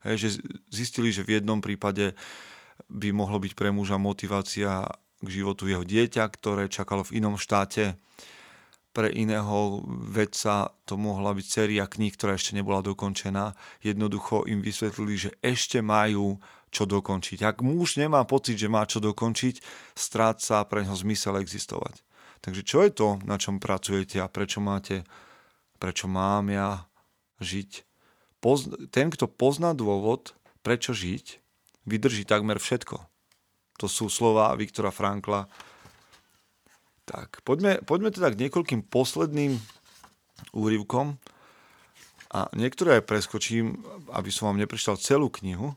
Hej, 0.02 0.16
že 0.18 0.30
zistili, 0.72 1.14
že 1.14 1.22
v 1.22 1.38
jednom 1.38 1.62
prípade 1.62 2.18
by 2.90 3.10
mohlo 3.14 3.38
byť 3.38 3.54
pre 3.54 3.70
muža 3.70 4.02
motivácia 4.02 4.88
k 5.22 5.28
životu 5.30 5.70
jeho 5.70 5.86
dieťa, 5.86 6.24
ktoré 6.34 6.66
čakalo 6.66 7.06
v 7.06 7.22
inom 7.22 7.38
štáte. 7.38 8.00
Pre 8.92 9.08
iného 9.08 9.86
vedca 9.88 10.74
to 10.84 11.00
mohla 11.00 11.32
byť 11.32 11.48
séria 11.48 11.88
kníh, 11.88 12.12
ktorá 12.12 12.36
ešte 12.36 12.58
nebola 12.58 12.84
dokončená. 12.84 13.56
Jednoducho 13.86 14.44
im 14.50 14.60
vysvetlili, 14.60 15.16
že 15.16 15.32
ešte 15.40 15.80
majú 15.80 16.42
čo 16.72 16.88
dokončiť. 16.88 17.44
Ak 17.44 17.64
muž 17.64 18.00
nemá 18.00 18.24
pocit, 18.24 18.56
že 18.56 18.72
má 18.72 18.84
čo 18.88 19.04
dokončiť, 19.04 19.60
stráca 19.96 20.64
pre 20.68 20.84
neho 20.88 20.96
zmysel 20.96 21.40
existovať. 21.40 22.00
Takže 22.42 22.62
čo 22.66 22.82
je 22.82 22.92
to, 22.92 23.08
na 23.28 23.38
čom 23.38 23.62
pracujete 23.62 24.18
a 24.18 24.32
prečo 24.32 24.64
máte, 24.64 25.06
prečo 25.78 26.10
mám 26.10 26.50
ja 26.50 26.90
žiť? 27.44 27.86
Poz, 28.42 28.74
ten, 28.90 29.14
kto 29.14 29.30
pozná 29.30 29.78
dôvod, 29.78 30.34
prečo 30.66 30.98
žiť, 30.98 31.38
vydrží 31.86 32.28
takmer 32.28 32.62
všetko. 32.62 33.02
To 33.82 33.86
sú 33.90 34.12
slova 34.14 34.54
Viktora 34.54 34.94
Frankla. 34.94 35.50
Tak, 37.10 37.42
poďme, 37.42 37.82
poďme 37.82 38.14
teda 38.14 38.30
k 38.30 38.40
niekoľkým 38.48 38.86
posledným 38.86 39.58
úryvkom 40.54 41.18
a 42.32 42.48
niektoré 42.56 43.02
aj 43.02 43.10
preskočím, 43.10 43.84
aby 44.16 44.32
som 44.32 44.54
vám 44.54 44.62
neprečítal 44.62 44.96
celú 44.96 45.28
knihu, 45.42 45.76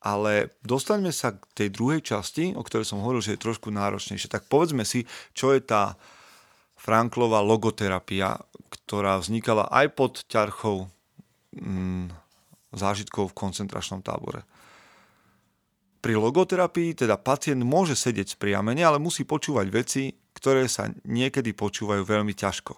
ale 0.00 0.56
dostaňme 0.64 1.12
sa 1.12 1.36
k 1.36 1.42
tej 1.52 1.68
druhej 1.68 2.00
časti, 2.00 2.56
o 2.56 2.64
ktorej 2.64 2.88
som 2.88 3.04
hovoril, 3.04 3.20
že 3.20 3.36
je 3.36 3.44
trošku 3.44 3.68
náročnejšie. 3.68 4.32
Tak 4.32 4.48
povedzme 4.48 4.88
si, 4.88 5.04
čo 5.36 5.52
je 5.52 5.60
tá 5.60 5.94
Franklova 6.74 7.38
logoterapia, 7.44 8.42
ktorá 8.72 9.20
vznikala 9.22 9.70
aj 9.70 9.86
pod 9.94 10.12
ťarchou 10.26 10.90
mm, 11.54 12.10
zážitkov 12.74 13.30
v 13.30 13.38
koncentračnom 13.38 14.02
tábore. 14.02 14.42
Pri 16.02 16.18
logoterapii 16.18 16.98
teda 17.06 17.14
pacient 17.14 17.62
môže 17.62 17.94
sedieť 17.94 18.34
spriamene, 18.34 18.82
ale 18.82 18.98
musí 18.98 19.22
počúvať 19.22 19.66
veci, 19.70 20.10
ktoré 20.34 20.66
sa 20.66 20.90
niekedy 21.06 21.54
počúvajú 21.54 22.02
veľmi 22.02 22.34
ťažko. 22.34 22.74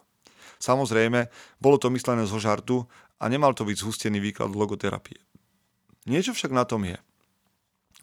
Samozrejme, 0.60 1.32
bolo 1.56 1.80
to 1.80 1.88
myslené 1.88 2.28
zo 2.28 2.36
žartu 2.36 2.84
a 3.16 3.24
nemal 3.32 3.56
to 3.56 3.64
byť 3.64 3.80
zhustený 3.80 4.20
výklad 4.20 4.52
logoterapie. 4.52 5.16
Niečo 6.04 6.36
však 6.36 6.52
na 6.52 6.68
tom 6.68 6.84
je. 6.84 7.00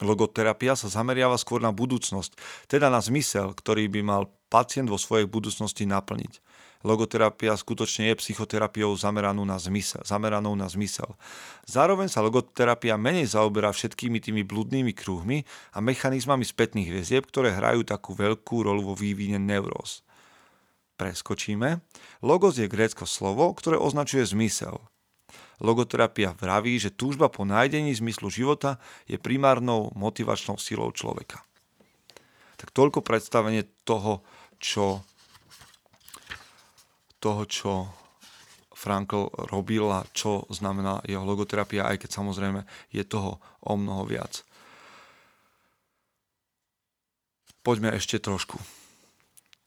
Logoterapia 0.02 0.74
sa 0.74 0.90
zameriava 0.90 1.38
skôr 1.38 1.62
na 1.62 1.70
budúcnosť, 1.70 2.34
teda 2.66 2.90
na 2.90 2.98
zmysel, 2.98 3.54
ktorý 3.54 3.86
by 3.94 4.02
mal 4.02 4.24
pacient 4.50 4.90
vo 4.90 4.98
svojej 4.98 5.30
budúcnosti 5.30 5.86
naplniť. 5.86 6.42
Logoterapia 6.82 7.54
skutočne 7.54 8.10
je 8.12 8.20
psychoterapiou 8.20 8.90
zameranú 8.98 9.46
na 9.46 9.62
zmysel. 9.62 10.02
Zameranou 10.02 10.58
na 10.58 10.66
zmysel. 10.66 11.14
Zároveň 11.70 12.10
sa 12.10 12.26
logoterapia 12.26 12.98
menej 12.98 13.30
zaoberá 13.30 13.70
všetkými 13.70 14.18
tými 14.18 14.42
blúdnymi 14.42 14.94
kruhmi 14.98 15.46
a 15.74 15.80
mechanizmami 15.80 16.42
spätných 16.42 16.90
väzieb, 16.90 17.30
ktoré 17.30 17.54
hrajú 17.54 17.86
takú 17.86 18.18
veľkú 18.18 18.66
rolu 18.66 18.92
vo 18.92 18.96
vývine 18.98 19.38
neuróz. 19.38 20.02
Preskočíme. 20.98 21.82
Logos 22.22 22.58
je 22.62 22.70
grécko 22.70 23.06
slovo, 23.10 23.54
ktoré 23.58 23.78
označuje 23.78 24.26
zmysel. 24.26 24.78
Logoterapia 25.62 26.34
vraví, 26.34 26.82
že 26.82 26.90
túžba 26.90 27.30
po 27.30 27.46
nájdení 27.46 27.94
zmyslu 27.94 28.34
života 28.34 28.82
je 29.06 29.22
primárnou 29.22 29.94
motivačnou 29.94 30.58
silou 30.58 30.90
človeka. 30.90 31.46
Tak 32.58 32.74
toľko 32.74 33.06
predstavenie 33.06 33.70
toho, 33.86 34.26
čo, 34.58 35.06
toho, 37.22 37.46
čo 37.46 37.72
Frankl 38.74 39.30
robil 39.54 39.86
a 39.94 40.02
čo 40.10 40.50
znamená 40.50 41.06
jeho 41.06 41.22
logoterapia, 41.22 41.86
aj 41.86 42.02
keď 42.02 42.10
samozrejme 42.10 42.66
je 42.90 43.04
toho 43.06 43.38
o 43.62 43.74
mnoho 43.78 44.10
viac. 44.10 44.42
Poďme 47.62 47.94
ešte 47.94 48.18
trošku 48.18 48.58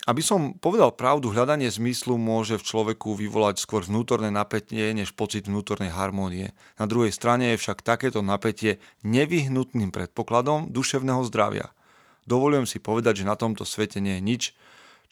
aby 0.04 0.20
som 0.20 0.52
povedal 0.60 0.92
pravdu, 0.92 1.32
hľadanie 1.32 1.72
zmyslu 1.72 2.20
môže 2.20 2.60
v 2.60 2.66
človeku 2.66 3.16
vyvolať 3.16 3.56
skôr 3.64 3.80
vnútorné 3.88 4.28
napätie 4.28 4.92
než 4.92 5.16
pocit 5.16 5.48
vnútornej 5.48 5.88
harmónie. 5.88 6.52
Na 6.76 6.84
druhej 6.84 7.08
strane 7.08 7.56
je 7.56 7.60
však 7.60 7.80
takéto 7.80 8.20
napätie 8.20 8.84
nevyhnutným 9.00 9.88
predpokladom 9.88 10.68
duševného 10.68 11.24
zdravia. 11.24 11.72
Dovolujem 12.28 12.68
si 12.68 12.84
povedať, 12.84 13.24
že 13.24 13.28
na 13.28 13.36
tomto 13.36 13.64
svete 13.64 14.00
nie 14.04 14.20
je 14.20 14.22
nič, 14.24 14.42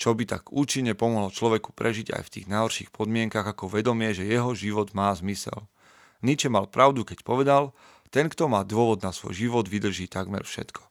čo 0.03 0.19
by 0.19 0.27
tak 0.27 0.51
účinne 0.51 0.99
pomohlo 0.99 1.31
človeku 1.31 1.71
prežiť 1.71 2.11
aj 2.11 2.23
v 2.27 2.33
tých 2.35 2.47
najhorších 2.51 2.91
podmienkach 2.91 3.47
ako 3.47 3.71
vedomie, 3.71 4.11
že 4.11 4.27
jeho 4.27 4.51
život 4.51 4.91
má 4.99 5.15
zmysel. 5.15 5.71
Nietzsche 6.27 6.51
mal 6.51 6.67
pravdu, 6.67 7.07
keď 7.07 7.23
povedal, 7.23 7.71
ten, 8.11 8.27
kto 8.27 8.51
má 8.51 8.67
dôvod 8.67 9.07
na 9.07 9.15
svoj 9.15 9.39
život, 9.39 9.71
vydrží 9.71 10.11
takmer 10.11 10.43
všetko. 10.43 10.83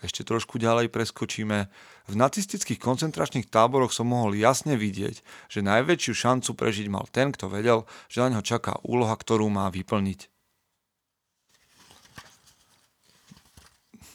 Ešte 0.00 0.24
trošku 0.24 0.56
ďalej 0.56 0.88
preskočíme. 0.88 1.68
V 2.08 2.14
nacistických 2.16 2.80
koncentračných 2.80 3.52
táboroch 3.52 3.92
som 3.92 4.08
mohol 4.08 4.34
jasne 4.40 4.74
vidieť, 4.80 5.20
že 5.52 5.60
najväčšiu 5.60 6.12
šancu 6.16 6.50
prežiť 6.56 6.88
mal 6.88 7.04
ten, 7.12 7.28
kto 7.28 7.52
vedel, 7.52 7.84
že 8.08 8.24
na 8.24 8.34
neho 8.34 8.42
čaká 8.42 8.80
úloha, 8.82 9.14
ktorú 9.14 9.52
má 9.52 9.68
vyplniť. 9.68 10.32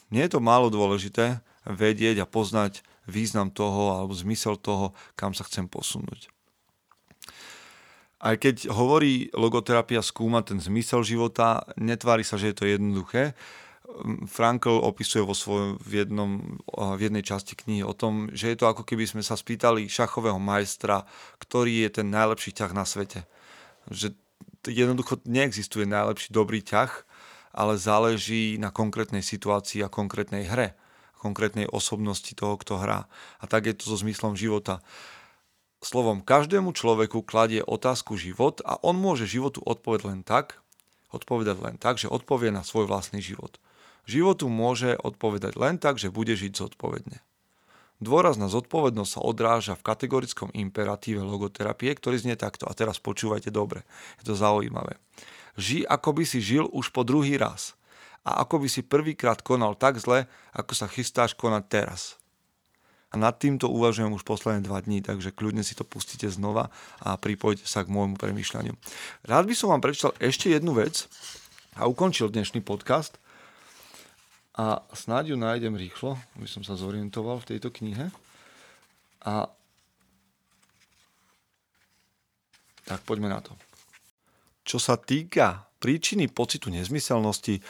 Nie 0.10 0.26
je 0.26 0.34
to 0.34 0.42
málo 0.42 0.74
dôležité 0.74 1.46
vedieť 1.64 2.26
a 2.26 2.28
poznať 2.28 2.82
význam 3.08 3.50
toho 3.50 3.98
alebo 3.98 4.14
zmysel 4.14 4.60
toho, 4.60 4.94
kam 5.16 5.32
sa 5.32 5.48
chcem 5.48 5.66
posunúť. 5.66 6.30
Aj 8.18 8.34
keď 8.34 8.74
hovorí 8.74 9.30
logoterapia 9.34 10.02
skúma 10.02 10.42
ten 10.42 10.58
zmysel 10.58 11.06
života, 11.06 11.64
netvári 11.78 12.26
sa, 12.26 12.36
že 12.36 12.50
je 12.52 12.56
to 12.58 12.66
jednoduché, 12.66 13.38
Frankl 14.28 14.84
opisuje 14.84 15.24
vo 15.24 15.34
svojom, 15.34 15.80
v, 15.82 16.06
jednom, 16.06 16.60
v 16.70 17.02
jednej 17.02 17.24
časti 17.24 17.58
knihy 17.58 17.82
o 17.82 17.96
tom, 17.96 18.30
že 18.36 18.54
je 18.54 18.58
to 18.60 18.70
ako 18.70 18.84
keby 18.86 19.08
sme 19.10 19.24
sa 19.26 19.34
spýtali 19.34 19.90
šachového 19.90 20.38
majstra, 20.38 21.08
ktorý 21.42 21.88
je 21.88 22.02
ten 22.02 22.08
najlepší 22.12 22.52
ťah 22.54 22.72
na 22.76 22.86
svete. 22.86 23.26
Že 23.90 24.14
jednoducho 24.68 25.24
neexistuje 25.26 25.88
najlepší 25.90 26.30
dobrý 26.30 26.62
ťah, 26.62 26.92
ale 27.58 27.80
záleží 27.80 28.62
na 28.62 28.70
konkrétnej 28.70 29.26
situácii 29.26 29.82
a 29.82 29.90
konkrétnej 29.90 30.46
hre, 30.46 30.78
konkrétnej 31.20 31.68
osobnosti 31.70 32.30
toho, 32.34 32.56
kto 32.58 32.80
hrá. 32.80 33.10
A 33.42 33.46
tak 33.46 33.70
je 33.70 33.74
to 33.74 33.90
so 33.90 33.98
zmyslom 34.00 34.38
života. 34.38 34.82
Slovom, 35.82 36.26
každému 36.26 36.74
človeku 36.74 37.22
kladie 37.22 37.62
otázku 37.62 38.18
život 38.18 38.66
a 38.66 38.82
on 38.82 38.98
môže 38.98 39.30
životu 39.30 39.62
odpovedať 39.62 40.06
len 40.10 40.22
tak, 40.26 40.58
odpovedať 41.14 41.58
len 41.62 41.76
tak, 41.78 42.02
že 42.02 42.10
odpovie 42.10 42.50
na 42.50 42.66
svoj 42.66 42.90
vlastný 42.90 43.22
život. 43.22 43.62
Životu 44.10 44.50
môže 44.50 44.98
odpovedať 44.98 45.54
len 45.54 45.78
tak, 45.78 46.02
že 46.02 46.10
bude 46.10 46.34
žiť 46.34 46.58
zodpovedne. 46.58 47.22
Dôraz 47.98 48.38
na 48.38 48.46
zodpovednosť 48.50 49.12
sa 49.18 49.22
odráža 49.22 49.74
v 49.74 49.86
kategorickom 49.86 50.50
imperatíve 50.54 51.22
logoterapie, 51.22 51.94
ktorý 51.94 52.22
znie 52.22 52.38
takto. 52.38 52.66
A 52.70 52.74
teraz 52.74 53.02
počúvajte 53.02 53.54
dobre, 53.54 53.86
je 54.22 54.30
to 54.30 54.34
zaujímavé. 54.34 54.98
Ži, 55.58 55.86
ako 55.86 56.22
by 56.22 56.24
si 56.26 56.42
žil 56.42 56.66
už 56.70 56.90
po 56.90 57.02
druhý 57.02 57.38
raz. 57.38 57.77
A 58.28 58.44
ako 58.44 58.60
by 58.60 58.68
si 58.68 58.84
prvýkrát 58.84 59.40
konal 59.40 59.80
tak 59.80 60.04
zle, 60.04 60.28
ako 60.52 60.76
sa 60.76 60.92
chystáš 60.92 61.32
konať 61.32 61.64
teraz. 61.72 62.20
A 63.08 63.16
nad 63.16 63.40
týmto 63.40 63.72
uvažujem 63.72 64.12
už 64.12 64.28
posledné 64.28 64.68
dva 64.68 64.84
dní, 64.84 65.00
takže 65.00 65.32
kľudne 65.32 65.64
si 65.64 65.80
to 65.80 65.88
pustíte 65.88 66.28
znova 66.28 66.68
a 67.00 67.16
pripojte 67.16 67.64
sa 67.64 67.88
k 67.88 67.94
môjmu 67.96 68.20
premyšľaniu. 68.20 68.76
Rád 69.24 69.48
by 69.48 69.56
som 69.56 69.72
vám 69.72 69.80
prečítal 69.80 70.12
ešte 70.20 70.52
jednu 70.52 70.76
vec 70.76 71.08
a 71.80 71.88
ukončil 71.88 72.28
dnešný 72.28 72.60
podcast– 72.60 73.16
a 74.58 74.82
snáď 74.90 75.30
ju 75.32 75.38
nájdem 75.38 75.78
rýchlo, 75.78 76.18
aby 76.34 76.50
som 76.50 76.66
sa 76.66 76.74
zorientoval 76.74 77.46
v 77.46 77.50
tejto 77.54 77.70
knihe. 77.70 78.10
A 79.22 79.46
tak 82.90 83.06
poďme 83.06 83.30
na 83.30 83.38
to. 83.38 83.54
Čo 84.66 84.82
sa 84.82 84.98
týka 84.98 85.70
príčiny 85.78 86.26
pocitu 86.34 86.74
nezmyselnosti, 86.74 87.62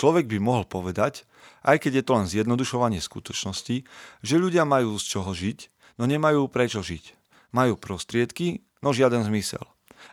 človek 0.00 0.24
by 0.32 0.38
mohol 0.40 0.64
povedať, 0.64 1.28
aj 1.60 1.76
keď 1.84 2.00
je 2.00 2.04
to 2.08 2.12
len 2.16 2.26
zjednodušovanie 2.26 3.04
skutočnosti, 3.04 3.84
že 4.24 4.40
ľudia 4.40 4.64
majú 4.64 4.96
z 4.96 5.04
čoho 5.04 5.36
žiť, 5.36 5.68
no 6.00 6.08
nemajú 6.08 6.48
prečo 6.48 6.80
žiť. 6.80 7.12
Majú 7.52 7.76
prostriedky, 7.76 8.64
no 8.80 8.96
žiaden 8.96 9.20
zmysel. 9.28 9.60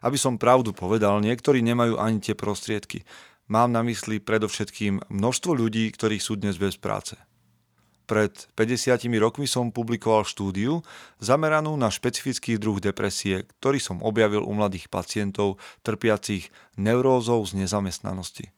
Aby 0.03 0.19
som 0.19 0.35
pravdu 0.35 0.75
povedal, 0.75 1.23
niektorí 1.23 1.63
nemajú 1.63 1.95
ani 1.95 2.19
tie 2.19 2.35
prostriedky. 2.35 3.07
Mám 3.47 3.71
na 3.71 3.79
mysli 3.87 4.19
predovšetkým 4.19 5.07
množstvo 5.07 5.55
ľudí, 5.55 5.87
ktorí 5.95 6.19
sú 6.19 6.35
dnes 6.35 6.59
bez 6.59 6.75
práce. 6.75 7.15
Pred 8.07 8.51
50 8.55 9.07
rokmi 9.19 9.47
som 9.47 9.71
publikoval 9.71 10.23
štúdiu 10.23 10.79
zameranú 11.19 11.75
na 11.75 11.91
špecifický 11.91 12.55
druh 12.55 12.79
depresie, 12.79 13.47
ktorý 13.59 13.79
som 13.79 14.03
objavil 14.03 14.43
u 14.43 14.51
mladých 14.55 14.87
pacientov 14.87 15.59
trpiacich 15.83 16.51
neurózou 16.79 17.43
z 17.43 17.63
nezamestnanosti. 17.63 18.56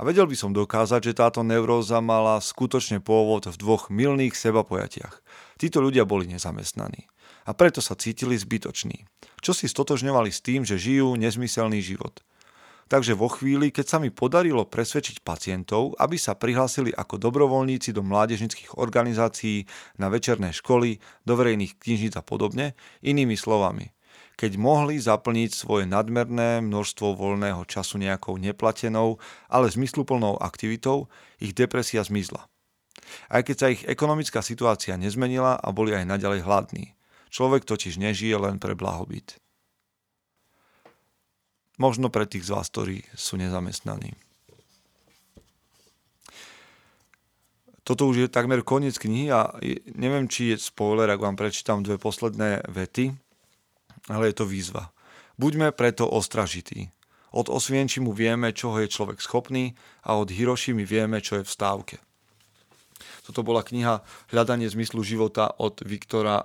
A 0.00 0.04
vedel 0.08 0.24
by 0.24 0.32
som 0.32 0.56
dokázať, 0.56 1.12
že 1.12 1.18
táto 1.20 1.44
neuróza 1.44 2.00
mala 2.00 2.40
skutočne 2.40 3.04
pôvod 3.04 3.52
v 3.52 3.60
dvoch 3.60 3.92
milných 3.92 4.32
sebapojatiach. 4.32 5.20
Títo 5.60 5.84
ľudia 5.84 6.08
boli 6.08 6.24
nezamestnaní. 6.24 7.04
A 7.44 7.52
preto 7.52 7.84
sa 7.84 7.92
cítili 7.92 8.40
zbytoční, 8.40 9.04
čo 9.44 9.52
si 9.52 9.68
stotožňovali 9.68 10.32
s 10.32 10.40
tým, 10.40 10.64
že 10.64 10.80
žijú 10.80 11.20
nezmyselný 11.20 11.84
život– 11.84 12.16
Takže 12.90 13.14
vo 13.14 13.30
chvíli, 13.30 13.70
keď 13.70 13.86
sa 13.86 13.98
mi 14.02 14.10
podarilo 14.10 14.66
presvedčiť 14.66 15.22
pacientov, 15.22 15.94
aby 16.02 16.18
sa 16.18 16.34
prihlásili 16.34 16.90
ako 16.90 17.22
dobrovoľníci 17.22 17.94
do 17.94 18.02
mládežnických 18.02 18.82
organizácií, 18.82 19.70
na 20.02 20.10
večerné 20.10 20.50
školy, 20.50 20.98
do 21.22 21.38
verejných 21.38 21.78
knižníc 21.78 22.18
a 22.18 22.26
podobne, 22.26 22.74
inými 23.06 23.38
slovami, 23.38 23.94
keď 24.40 24.56
mohli 24.56 24.96
zaplniť 24.96 25.52
svoje 25.52 25.84
nadmerné 25.84 26.64
množstvo 26.64 27.12
voľného 27.12 27.68
času 27.68 28.00
nejakou 28.00 28.40
neplatenou, 28.40 29.20
ale 29.52 29.68
zmysluplnou 29.68 30.40
aktivitou, 30.40 31.12
ich 31.36 31.52
depresia 31.52 32.00
zmizla. 32.00 32.48
Aj 33.28 33.44
keď 33.44 33.56
sa 33.60 33.68
ich 33.68 33.84
ekonomická 33.84 34.40
situácia 34.40 34.96
nezmenila 34.96 35.60
a 35.60 35.68
boli 35.76 35.92
aj 35.92 36.08
naďalej 36.08 36.40
hladní. 36.48 36.96
Človek 37.28 37.68
totiž 37.68 38.00
nežije 38.00 38.32
len 38.40 38.56
pre 38.56 38.72
blahobyt. 38.72 39.36
Možno 41.76 42.08
pre 42.08 42.24
tých 42.24 42.48
z 42.48 42.56
vás, 42.56 42.72
ktorí 42.72 43.04
sú 43.12 43.36
nezamestnaní. 43.36 44.16
Toto 47.84 48.08
už 48.08 48.16
je 48.24 48.28
takmer 48.32 48.64
koniec 48.64 48.96
knihy 48.96 49.28
a 49.28 49.52
neviem, 49.92 50.32
či 50.32 50.54
je 50.54 50.64
spoiler, 50.64 51.12
ak 51.12 51.20
vám 51.20 51.36
prečítam 51.36 51.84
dve 51.84 52.00
posledné 52.00 52.64
vety, 52.72 53.29
ale 54.10 54.34
je 54.34 54.42
to 54.42 54.46
výzva. 54.46 54.90
Buďme 55.40 55.72
preto 55.72 56.04
ostražití. 56.04 56.90
Od 57.30 57.46
Osvienčimu 57.46 58.10
vieme, 58.10 58.50
čoho 58.50 58.82
je 58.82 58.90
človek 58.90 59.22
schopný 59.22 59.78
a 60.02 60.18
od 60.18 60.28
Hirošimi 60.28 60.82
vieme, 60.82 61.22
čo 61.22 61.38
je 61.40 61.46
v 61.46 61.54
stávke. 61.54 61.96
Toto 63.22 63.46
bola 63.46 63.62
kniha 63.62 64.02
Hľadanie 64.34 64.66
zmyslu 64.66 65.06
života 65.06 65.54
od 65.62 65.80
Viktora 65.86 66.42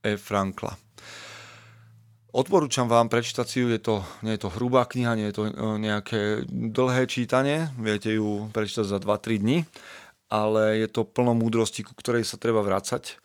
E. 0.00 0.14
Frankla. 0.14 0.78
Odporúčam 2.30 2.86
vám 2.86 3.10
prečítať 3.10 3.46
si 3.46 3.58
ju, 3.58 3.66
je 3.74 3.82
to, 3.82 4.06
nie 4.22 4.38
je 4.38 4.46
to 4.46 4.54
hrubá 4.54 4.86
kniha, 4.86 5.18
nie 5.18 5.34
je 5.34 5.34
to 5.34 5.44
e, 5.50 5.52
nejaké 5.82 6.46
dlhé 6.48 7.10
čítanie, 7.10 7.74
viete 7.74 8.14
ju 8.14 8.46
prečítať 8.54 8.86
za 8.86 9.02
2-3 9.02 9.42
dní, 9.42 9.58
ale 10.30 10.78
je 10.78 10.86
to 10.86 11.02
plno 11.02 11.34
múdrosti, 11.34 11.82
ku 11.82 11.90
ktorej 11.98 12.22
sa 12.22 12.38
treba 12.38 12.62
vrácať. 12.62 13.18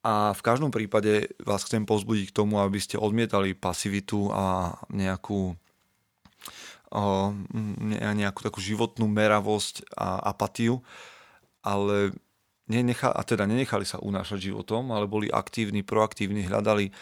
A 0.00 0.32
v 0.32 0.40
každom 0.40 0.72
prípade 0.72 1.28
vás 1.44 1.60
chcem 1.68 1.84
pozbudiť 1.84 2.32
k 2.32 2.36
tomu, 2.40 2.56
aby 2.56 2.80
ste 2.80 2.96
odmietali 2.96 3.52
pasivitu 3.52 4.32
a 4.32 4.72
nejakú, 4.88 5.52
nejakú 8.16 8.40
takú 8.40 8.64
životnú 8.64 9.04
meravosť 9.04 9.92
a 9.92 10.32
apatiu, 10.32 10.80
ale 11.60 12.16
nenechali, 12.64 13.12
a 13.12 13.20
teda 13.28 13.44
nenechali 13.44 13.84
sa 13.84 14.00
unášať 14.00 14.48
životom, 14.48 14.88
ale 14.94 15.04
boli 15.04 15.28
aktívni, 15.28 15.84
proaktívni, 15.84 16.48
hľadali 16.48 16.94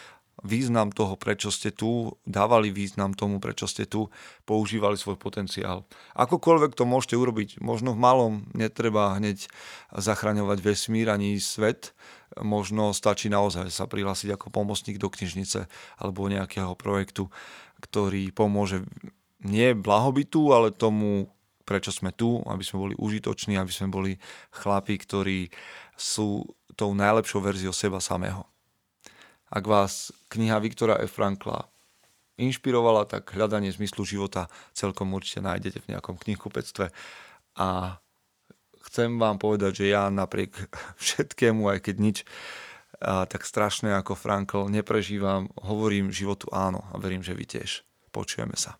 význam 0.43 0.91
toho, 0.91 1.19
prečo 1.19 1.51
ste 1.51 1.71
tu, 1.71 2.15
dávali 2.23 2.71
význam 2.71 3.11
tomu, 3.11 3.39
prečo 3.43 3.67
ste 3.67 3.85
tu, 3.85 4.07
používali 4.47 4.95
svoj 4.95 5.19
potenciál. 5.19 5.85
Akokoľvek 6.15 6.75
to 6.75 6.87
môžete 6.87 7.15
urobiť, 7.19 7.49
možno 7.59 7.93
v 7.93 8.01
malom 8.01 8.33
netreba 8.55 9.15
hneď 9.19 9.47
zachraňovať 9.91 10.57
vesmír 10.63 11.11
ani 11.11 11.37
svet, 11.37 11.91
možno 12.39 12.95
stačí 12.95 13.27
naozaj 13.27 13.69
sa 13.73 13.89
prihlásiť 13.89 14.35
ako 14.37 14.53
pomocník 14.53 15.01
do 15.01 15.11
knižnice 15.11 15.69
alebo 15.99 16.29
nejakého 16.29 16.73
projektu, 16.73 17.27
ktorý 17.83 18.31
pomôže 18.31 18.83
nie 19.45 19.71
blahobytu, 19.71 20.51
ale 20.51 20.75
tomu, 20.75 21.31
prečo 21.63 21.93
sme 21.93 22.11
tu, 22.11 22.43
aby 22.49 22.63
sme 22.65 22.89
boli 22.89 22.95
užitoční, 22.97 23.55
aby 23.55 23.71
sme 23.71 23.87
boli 23.93 24.11
chlapi, 24.51 24.99
ktorí 24.99 25.39
sú 25.95 26.43
tou 26.73 26.95
najlepšou 26.95 27.43
verziou 27.43 27.75
seba 27.75 28.01
samého. 28.01 28.48
Ak 29.49 29.65
vás 29.65 30.13
kniha 30.29 30.61
Viktora 30.61 31.01
F. 31.01 31.17
Frankla 31.17 31.65
inšpirovala, 32.39 33.09
tak 33.09 33.35
hľadanie 33.35 33.73
zmyslu 33.73 34.07
života 34.07 34.47
celkom 34.71 35.11
určite 35.11 35.43
nájdete 35.43 35.83
v 35.83 35.89
nejakom 35.91 36.15
knihkupectve. 36.15 36.93
A 37.59 37.99
chcem 38.87 39.19
vám 39.19 39.41
povedať, 39.41 39.83
že 39.83 39.91
ja 39.91 40.07
napriek 40.07 40.55
všetkému, 41.03 41.67
aj 41.67 41.79
keď 41.83 41.95
nič 41.99 42.17
tak 42.99 43.47
strašné 43.47 43.95
ako 43.95 44.11
Frankl 44.11 44.67
neprežívam, 44.67 45.47
hovorím 45.63 46.11
životu 46.11 46.51
áno 46.51 46.83
a 46.91 46.99
verím, 46.99 47.23
že 47.23 47.31
vy 47.31 47.47
tiež. 47.47 47.87
Počujeme 48.11 48.59
sa. 48.59 48.75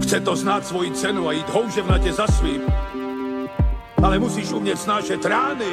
Chce 0.00 0.24
to 0.24 0.32
znáť 0.32 0.62
svoji 0.64 0.90
cenu 0.96 1.28
a 1.28 1.36
ísť 1.36 1.48
houževnate 1.52 2.10
za 2.12 2.24
svým. 2.28 2.64
Ale 4.00 4.16
musíš 4.20 4.56
umieť 4.56 4.88
snášať 4.88 5.20
rány 5.20 5.72